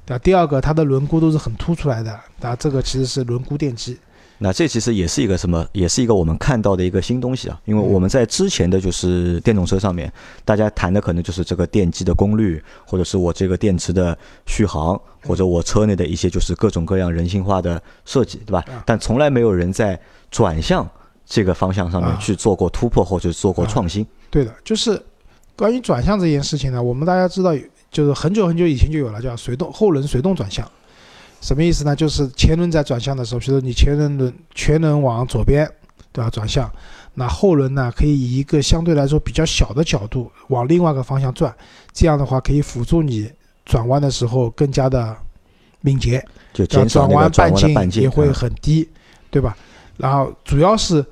[0.05, 0.18] 对吧？
[0.18, 3.96] 第二个，它的轮毂都是很凸出来的，啊，这个其实是轮毂电机。
[4.43, 5.66] 那这其实也是一个什么？
[5.72, 7.61] 也是一个我们看到的一个新东西啊！
[7.66, 10.11] 因为我们在之前的就是电动车上面，
[10.47, 14.16] 大家谈的可能就是这个电机的功率，或者是我这个电池的
[14.47, 18.64] 续航，或者我车内的一些就是各种各样人性化的设计，对吧？
[18.86, 20.88] 但从来没有人在转向
[21.26, 24.07] 这个方向上面去做过突破或者做过创新。
[24.30, 24.99] 对的，就是
[25.55, 27.55] 关于转向这件事情呢，我们大家知道，
[27.91, 30.66] 就是很久很久以前就有了，叫随动后轮随动转向。
[31.41, 31.97] 什么意思呢？
[31.97, 35.66] 就是前轮在转向的时候，比如说你前轮轮前轮往左边，
[36.12, 36.28] 对吧？
[36.28, 36.70] 转向，
[37.14, 41.55] 那后轮呢可以以一个相对来说比较小的角度往另外一个方向转，
[41.93, 43.30] 这样的话可以辅助你
[43.64, 45.16] 转弯的时候更加的
[45.80, 46.22] 敏捷，
[46.53, 48.86] 就转弯半径也会很低，
[49.30, 49.57] 对吧？
[49.97, 51.03] 然后主要是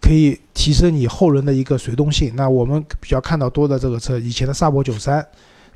[0.00, 2.32] 可以提升你后轮的一个随动性。
[2.34, 5.26] 那我们比较看到多的这个车，以前的萨博九三。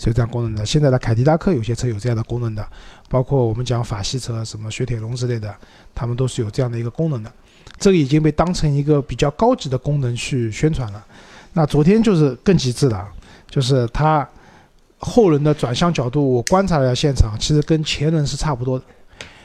[0.00, 2.66] 是有这样功能的，现在的凯迪拉克有些车有这样的功能的，
[3.10, 5.54] 包括我们讲法系车，什么雪铁龙之类的，
[5.94, 7.30] 他们都是有这样的一个功能的。
[7.78, 11.04] 这个已经被当成一个比较高级的功能去宣传了。
[11.52, 13.06] 那昨天就是更极致了，
[13.50, 14.26] 就是它
[14.96, 18.84] 后轮的转向角度，我观察了一下现场，其实跟前轮是差不多的。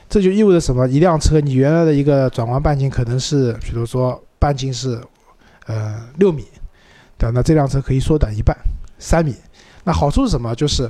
[0.07, 0.87] 这就意味着什么？
[0.87, 5.01] 一辆车你原来的一个转弯半径可能是，比如说半径是
[5.65, 6.45] 呃六米，
[7.17, 8.55] 对那这辆车可以缩短一半，
[8.99, 9.35] 三米。
[9.85, 10.53] 那好处是什么？
[10.55, 10.89] 就是，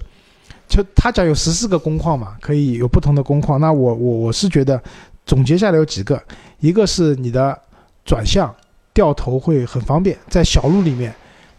[0.69, 3.59] 就他讲有十四个工况嘛，可以有不同的工况。
[3.59, 4.81] 那我我我是觉得，
[5.25, 6.19] 总结下来有几个，
[6.61, 7.59] 一个是你的
[8.05, 8.55] 转向
[8.93, 11.13] 掉头会很方便，在小路里面，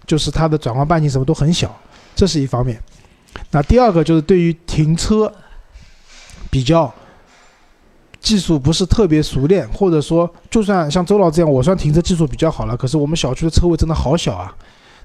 [0.07, 1.78] 就是它的转弯半径什么都很小，
[2.14, 2.82] 这是一方面。
[3.51, 5.30] 那第二个就是对于停车
[6.49, 6.91] 比较
[8.18, 14.57] 技术不是特别熟练，或者说就算像周老这样，我算停车技术比较好了，可是我们小区的车位真的好小啊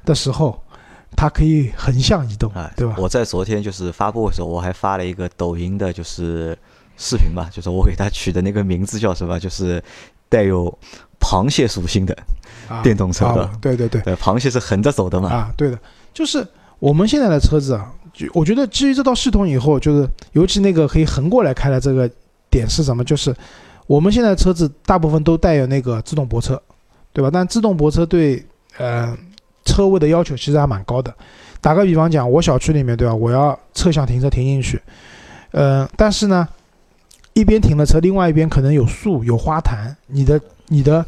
[0.06, 0.58] 的时候。
[1.16, 2.96] 它可以横向移动，对吧？
[2.98, 6.58] 我在昨天就是发布的时候，我还发了一个抖音的，就是
[6.98, 9.40] 视频吧，就是我给它取的那个名字叫什么？
[9.40, 9.84] 就是
[10.30, 10.76] 带有
[11.20, 12.18] 螃蟹属性的
[12.82, 13.50] 电动车的。
[13.62, 15.30] 对对对，螃蟹是横着走的嘛？
[15.30, 15.78] 啊，对的，
[16.14, 16.48] 就是
[16.80, 22.10] 我们现在的车子啊，就我觉得基于这套系统以后，就是尤其那个可以横过来开的这个
[22.50, 23.04] 点是什么？
[23.04, 23.36] 就是
[23.86, 26.60] 我们现在车子大部分都带有那个自动泊车，
[27.14, 27.30] 对吧？
[27.32, 28.44] 但自动泊车对，
[28.78, 29.16] 呃。
[29.72, 31.14] 车位的要求其实还蛮高的，
[31.62, 34.82] 打个比方讲，我小区里面对吧，我要侧向停车停进去，
[35.52, 36.46] 呃，但是呢，
[37.32, 41.06] 一边停了车，另外一边可能有树有花坛，你的你的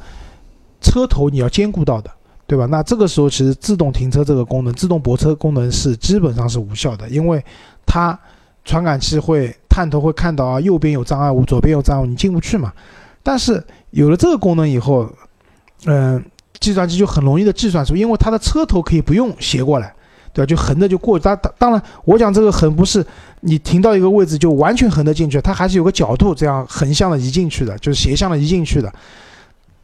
[0.79, 2.09] 车头你要兼顾到的，
[2.47, 2.65] 对吧？
[2.67, 7.43] 那这个时候其实自动停车这个功能，自动泊车功能是基本上是无效的，因为
[7.85, 8.17] 它
[8.63, 12.71] 传感器会探头会看到啊，右边有障碍物，左边有障碍物，你进不去嘛。
[13.21, 15.11] 但是有了这个功能以后，
[15.85, 16.23] 嗯。
[16.63, 19.93] 计算机就很容易的计算出，因为它的车头可以不用斜过来，
[20.31, 20.45] 对吧？
[20.45, 21.19] 就横着就过。
[21.19, 23.05] 当当当然，我讲这个横不是
[23.41, 28.89] 你停到一个位置就完全横着进去，它还是有个角度这样横向的移进去的，就是斜向的移进去的。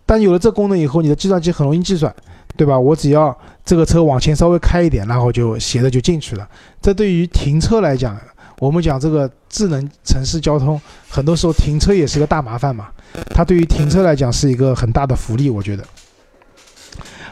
[0.05, 2.15] 但有了这功能以后，你的计算机很容易计算，
[2.55, 2.80] 对吧？
[2.80, 6.47] 我只要这个车往前稍微开一点，然后就斜着就进去了。
[6.82, 8.17] 这对于停车来讲，
[8.59, 12.88] 我们讲这个智能城市交通，很多时候停车也是个大麻烦嘛。
[13.34, 15.84] 它对于停车来讲是一个很大的福利，我觉得。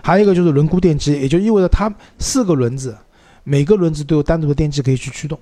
[0.07, 2.95] 还有一个就是轮毂电机，也就意味着它四个轮子，
[3.43, 5.37] 每个轮子都有单独的电机可以去驱动，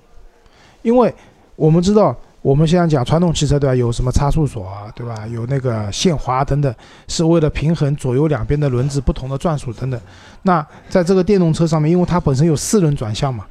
[0.82, 1.14] 因为
[1.54, 2.16] 我们知道。
[2.42, 3.74] 我们现在讲传统汽车，对吧？
[3.74, 5.26] 有什么差速锁啊，对吧？
[5.26, 6.72] 有那个限滑等等，
[7.08, 10.00] 是为了平衡左右两边的轮子不同的转速等等。
[10.42, 13.44] 那在这个电动车上面，因为它本身有四轮转向嘛，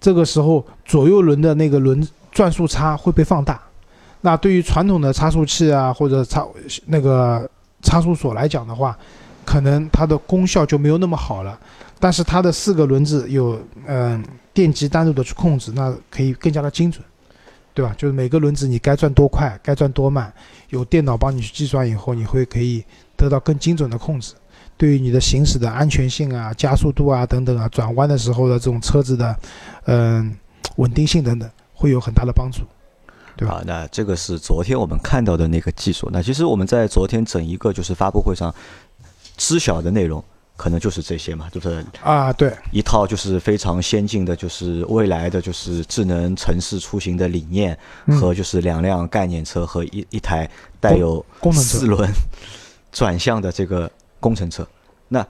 [0.00, 3.60] 这个时候左右轮的那个轮转速差会被放大。
[4.22, 6.46] 那对于传统的差速器啊或者差
[6.86, 7.46] 那个
[7.82, 8.96] 差速锁来讲的话，
[9.48, 11.58] 可能它的功效就没有那么好了。
[11.98, 14.22] 但是它的四个轮子有嗯
[14.52, 17.02] 电机单独的去控制，那可以更加的精准。
[17.74, 17.94] 对吧？
[17.96, 20.32] 就是每个轮子你该转多快，该转多慢，
[20.70, 22.84] 有电脑帮你去计算以后，你会可以
[23.16, 24.34] 得到更精准的控制。
[24.76, 29.36] 对于你的行驶的安全性啊、加速度啊等等啊，转弯的时候的这种车子的
[29.86, 30.36] 嗯
[30.74, 32.62] 稳定性等等，会有很大的帮助，
[33.36, 33.62] 对吧？
[33.64, 36.08] 那这个是昨天我们看到的那个技术。
[36.12, 38.52] 那其实我们在昨天整一个就是发布会上
[39.38, 40.22] 知晓的内容。
[40.58, 47.78] 可能就是这些嘛，就是啊，对，一套就是非常先进的，就是未来的就是智能城市出行的理念
[48.20, 52.10] 和就是两辆概念车和一一台带有四轮
[52.90, 54.66] 转向的这个工程车。
[55.06, 55.24] 那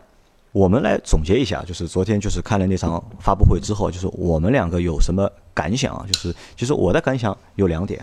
[0.50, 6.06] 我们来总结一下，就是昨天就是看了那场发布会之后，就是我们两个有什么感想啊？
[6.10, 8.02] 就是其实我的感想有两点，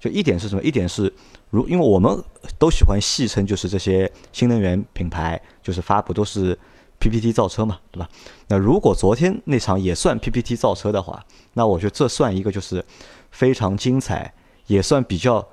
[0.00, 0.62] 就一点是什么？
[0.64, 1.12] 一点是
[1.54, 2.20] 如因为我们
[2.58, 5.40] 都喜欢戏称，就是这些新能源品牌。
[5.62, 6.58] 就是发布都是
[6.98, 8.06] PPT 造车嘛，对吧？
[8.48, 11.24] 那如果昨天那场也算 PPT 造车的话，
[11.54, 12.84] 那我觉得这算一个就是
[13.30, 14.34] 非常精彩，
[14.66, 15.48] 也算比较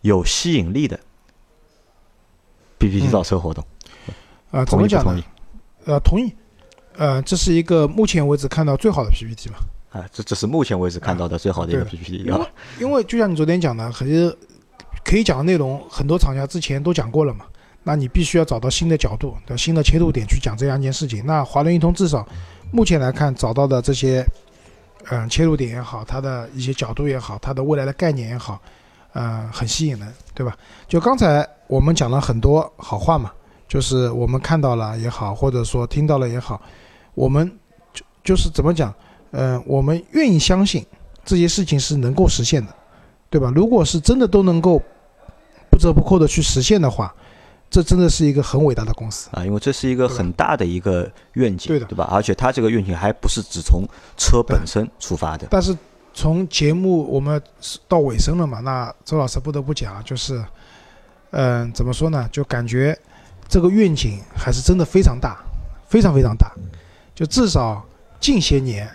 [0.00, 0.98] 有吸引力的
[2.78, 3.64] PPT 造车活动。
[4.50, 5.22] 啊，怎么讲呢？
[5.84, 6.34] 呃，同意。
[6.96, 9.58] 呃，这是一个目前为止看到最好的 PPT 嘛？
[9.92, 12.24] 啊，这这是目前为止看到的最好的一个 PPT。
[12.24, 12.46] 因为
[12.80, 14.36] 因为就像你昨天讲的，很多
[15.04, 17.44] 可以讲的内容，很多厂家之前都讲过了嘛。
[17.84, 21.26] 那你必须要找到新的角度、新的切入点去讲这样一件事情。
[21.26, 22.24] 那华伦运通至少
[22.70, 24.24] 目前来看找到的这些，
[25.10, 28.62] 嗯，切入点也好，它的一些角度也好，它的未来的概念也好，
[29.14, 30.56] 嗯，很吸引人，对吧？
[30.86, 33.32] 就刚才我们讲了很多好话嘛，
[33.66, 36.62] 就是我们看到了也好，或者说听到了也好，
[37.14, 37.50] 我们
[37.92, 38.94] 就就是怎么讲，
[39.32, 40.86] 嗯，我们愿意相信
[41.24, 42.72] 这些事情是能够实现的，
[43.32, 43.50] 对吧？
[43.56, 44.80] 如果是真的都能够
[45.70, 47.12] 不折不扣的去实现的话。
[47.72, 49.42] 这真的是一个很伟大的公司啊！
[49.46, 52.06] 因为这是一个很大的一个愿景，对的，对吧？
[52.12, 53.82] 而且它这个愿景还不是只从
[54.14, 55.46] 车本身出发的。
[55.50, 55.74] 但是
[56.12, 57.42] 从节目我们
[57.88, 60.44] 到尾声了嘛，那周老师不得不讲，就是，
[61.30, 62.28] 嗯，怎么说呢？
[62.30, 62.94] 就感觉
[63.48, 65.42] 这个愿景还是真的非常大，
[65.88, 66.52] 非常非常大。
[67.14, 67.82] 就至少
[68.20, 68.86] 近些年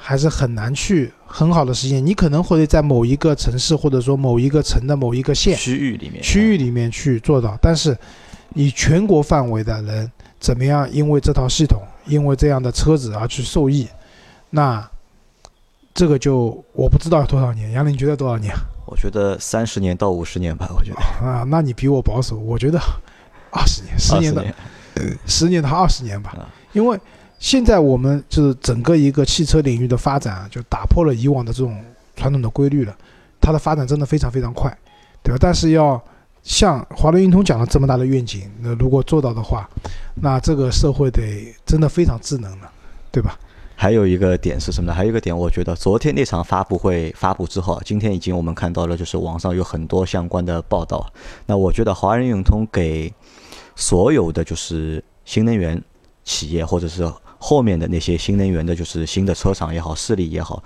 [0.00, 2.04] 还是很难去很好的实现。
[2.04, 7.96] 你可能会在某一个城市或者说某一个城的某一个县区域里面区域里面去做到，但是。
[8.52, 10.90] 你全国范围的人怎么样？
[10.90, 13.86] 因为这套系统，因为这样的车子而去受益，
[14.50, 14.84] 那
[15.94, 17.70] 这个就我不知道多少年。
[17.70, 18.52] 杨林，你觉得多少年？
[18.86, 20.68] 我觉得三十年到五十年吧。
[20.76, 22.36] 我觉得啊，那你比我保守。
[22.38, 22.80] 我觉得
[23.52, 24.44] 二十年，十年的，
[25.26, 26.36] 十年到二十年吧。
[26.72, 26.98] 因为
[27.40, 31.76] 现在我们就是整个一个汽车领域的发展啊，就打破了以往的这种
[32.14, 32.96] 传统的规律了。
[33.40, 34.70] 它的发展真的非常非常快，
[35.24, 35.38] 对吧？
[35.40, 36.00] 但是要。
[36.42, 39.68] 像华伦运通讲了这么大的愿景，那如果做到的话，
[40.22, 42.72] 那这个社会得真的非常智能了，
[43.12, 43.38] 对吧？
[43.76, 44.94] 还有一个点是什么呢？
[44.94, 51.06] 还有一个点，我觉得昨天那场发布会发布之后，今天已经我们看到了，就是网上有很多相关的报道。
[51.44, 53.12] 那我觉得华人运通给
[53.76, 55.80] 所有的就是新能源
[56.24, 57.04] 企业，或者是
[57.40, 60.62] 后面的那些新能源的，就是新的车厂也好，势力也好，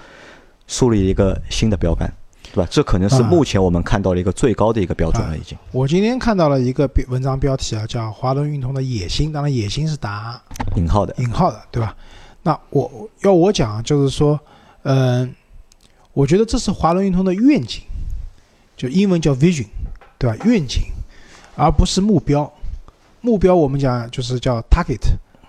[0.66, 2.12] 树立一个新的标杆。
[2.52, 2.68] 对吧？
[2.70, 5.56] 这可能是目前我们看到的一个最高的一个标准了，已经。
[5.72, 10.40] 我今天看到了一个文章标题啊，叫“华伦运通的野心”，当然野心是打
[10.76, 11.96] 引号的，引号的，对吧？
[12.42, 14.38] 那我要我讲，就是说，
[14.82, 15.34] 嗯，
[16.12, 17.82] 我觉得这是华伦运通的愿景，
[18.76, 19.66] 就英文叫 vision，
[20.16, 20.36] 对吧？
[20.44, 20.82] 愿景，
[21.56, 22.52] 而不是目标。
[23.20, 25.00] 目标我们讲就是叫 target，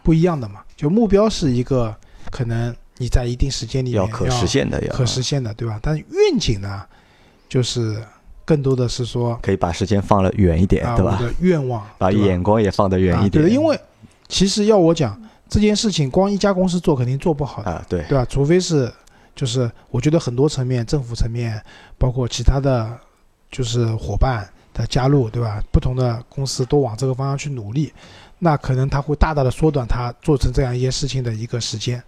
[0.01, 0.61] 不一样的嘛。
[0.75, 1.95] 就目标是一个
[2.29, 5.79] 可能你在一定时间里面要可实现的，可实现的，对吧？
[5.81, 6.83] 但是愿景呢？
[7.47, 8.03] 就是
[8.43, 11.21] 更多的是说，可以把时间放了远一点，对吧？
[11.39, 13.43] 愿望，把眼光也放得远一点。
[13.43, 13.79] 对的，因为
[14.27, 18.25] 其实要我讲这件事情，光一家公司做肯定做不好的，啊，对，对吧？
[18.25, 18.91] 除非是，
[19.35, 21.61] 就是我觉得很多层面，政府层面，
[21.97, 22.99] 包括其他的，
[23.51, 25.63] 就是伙伴的加入，对吧？
[25.71, 27.93] 不同的公司都往这个方向去努力，
[28.39, 32.01] 那可能它会大大的缩短它做成这样一件事情的一个时间。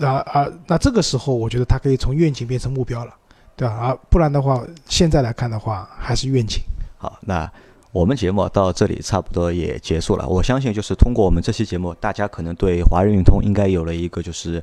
[0.00, 3.14] 啊啊，那这个时候我觉得它可以从愿景变成目标了，
[3.56, 3.74] 对吧？
[3.78, 6.60] 而不然的话，现在来看的话还是愿景。
[6.98, 7.50] 好，那
[7.92, 10.28] 我们节目到这里差不多也结束了。
[10.28, 14.62] 我相信就是通过我们这期节目，大家可能对华润运通应该有了一个就是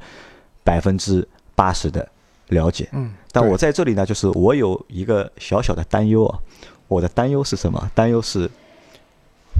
[0.64, 2.08] 百分之八十的
[2.50, 2.88] 了解。
[2.92, 6.40] 嗯，但我在这里呢，就是我有一个小小的担忧啊。
[6.90, 7.90] 我的担忧是什么？
[7.96, 8.48] 担忧是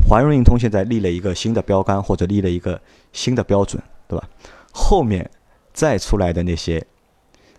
[0.08, 2.80] 华润运通现在立了一个新的标杆，或者立了一个
[3.12, 4.28] 新的标准，对吧？
[4.72, 5.30] 后面。
[5.76, 6.86] 再出来的那些，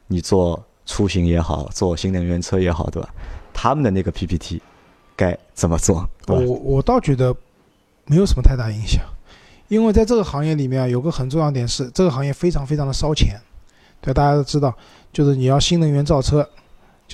[0.07, 3.13] 你做出行也好，做新能源车也好，对吧？
[3.53, 4.63] 他们的那个 PPT
[5.17, 6.09] 该怎么做？
[6.29, 7.35] 我我倒觉得
[8.07, 9.03] 没有什么太大影响，
[9.67, 13.37] 因为在这个行业里面啊有个很重要点是，这个行业非常非常的烧钱。
[14.01, 14.73] 对，大家都知道，
[15.13, 16.49] 就是你要新能源造车，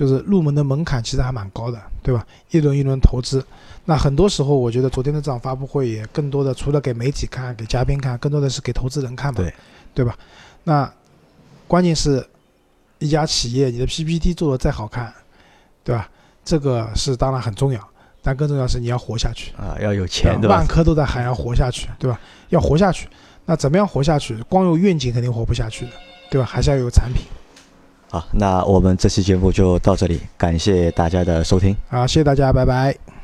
[0.01, 2.27] 就是入门的门槛其实还蛮高的，对吧？
[2.53, 3.45] 一轮一轮投资，
[3.85, 9.53] 那很多时候我觉得昨天的这场发布会也更多的除了给媒体看、给嘉宾看，更多的是给投资人看嘛，对
[9.97, 10.17] 对吧？
[10.65, 10.91] 那
[11.69, 12.27] 关键是，
[12.99, 15.13] 一家企业，你的 PPT 做的再好看，
[15.85, 16.09] 对吧？
[16.43, 17.89] 这个是当然很重要，
[18.23, 20.57] 但更重要是你要活下去啊，要有钱，对吧？
[20.57, 22.19] 万科都在喊要活下去，对吧？
[22.49, 23.07] 要活下去，
[23.45, 24.43] 那怎么样活下去？
[24.49, 25.93] 光有愿景肯定活不下去的，
[26.31, 26.47] 对吧？
[26.47, 27.25] 还是要有产品。
[28.11, 31.77] 好，那我们这期节目就到这里，感谢大家的收听。
[31.89, 33.20] 好，谢谢大家，拜拜。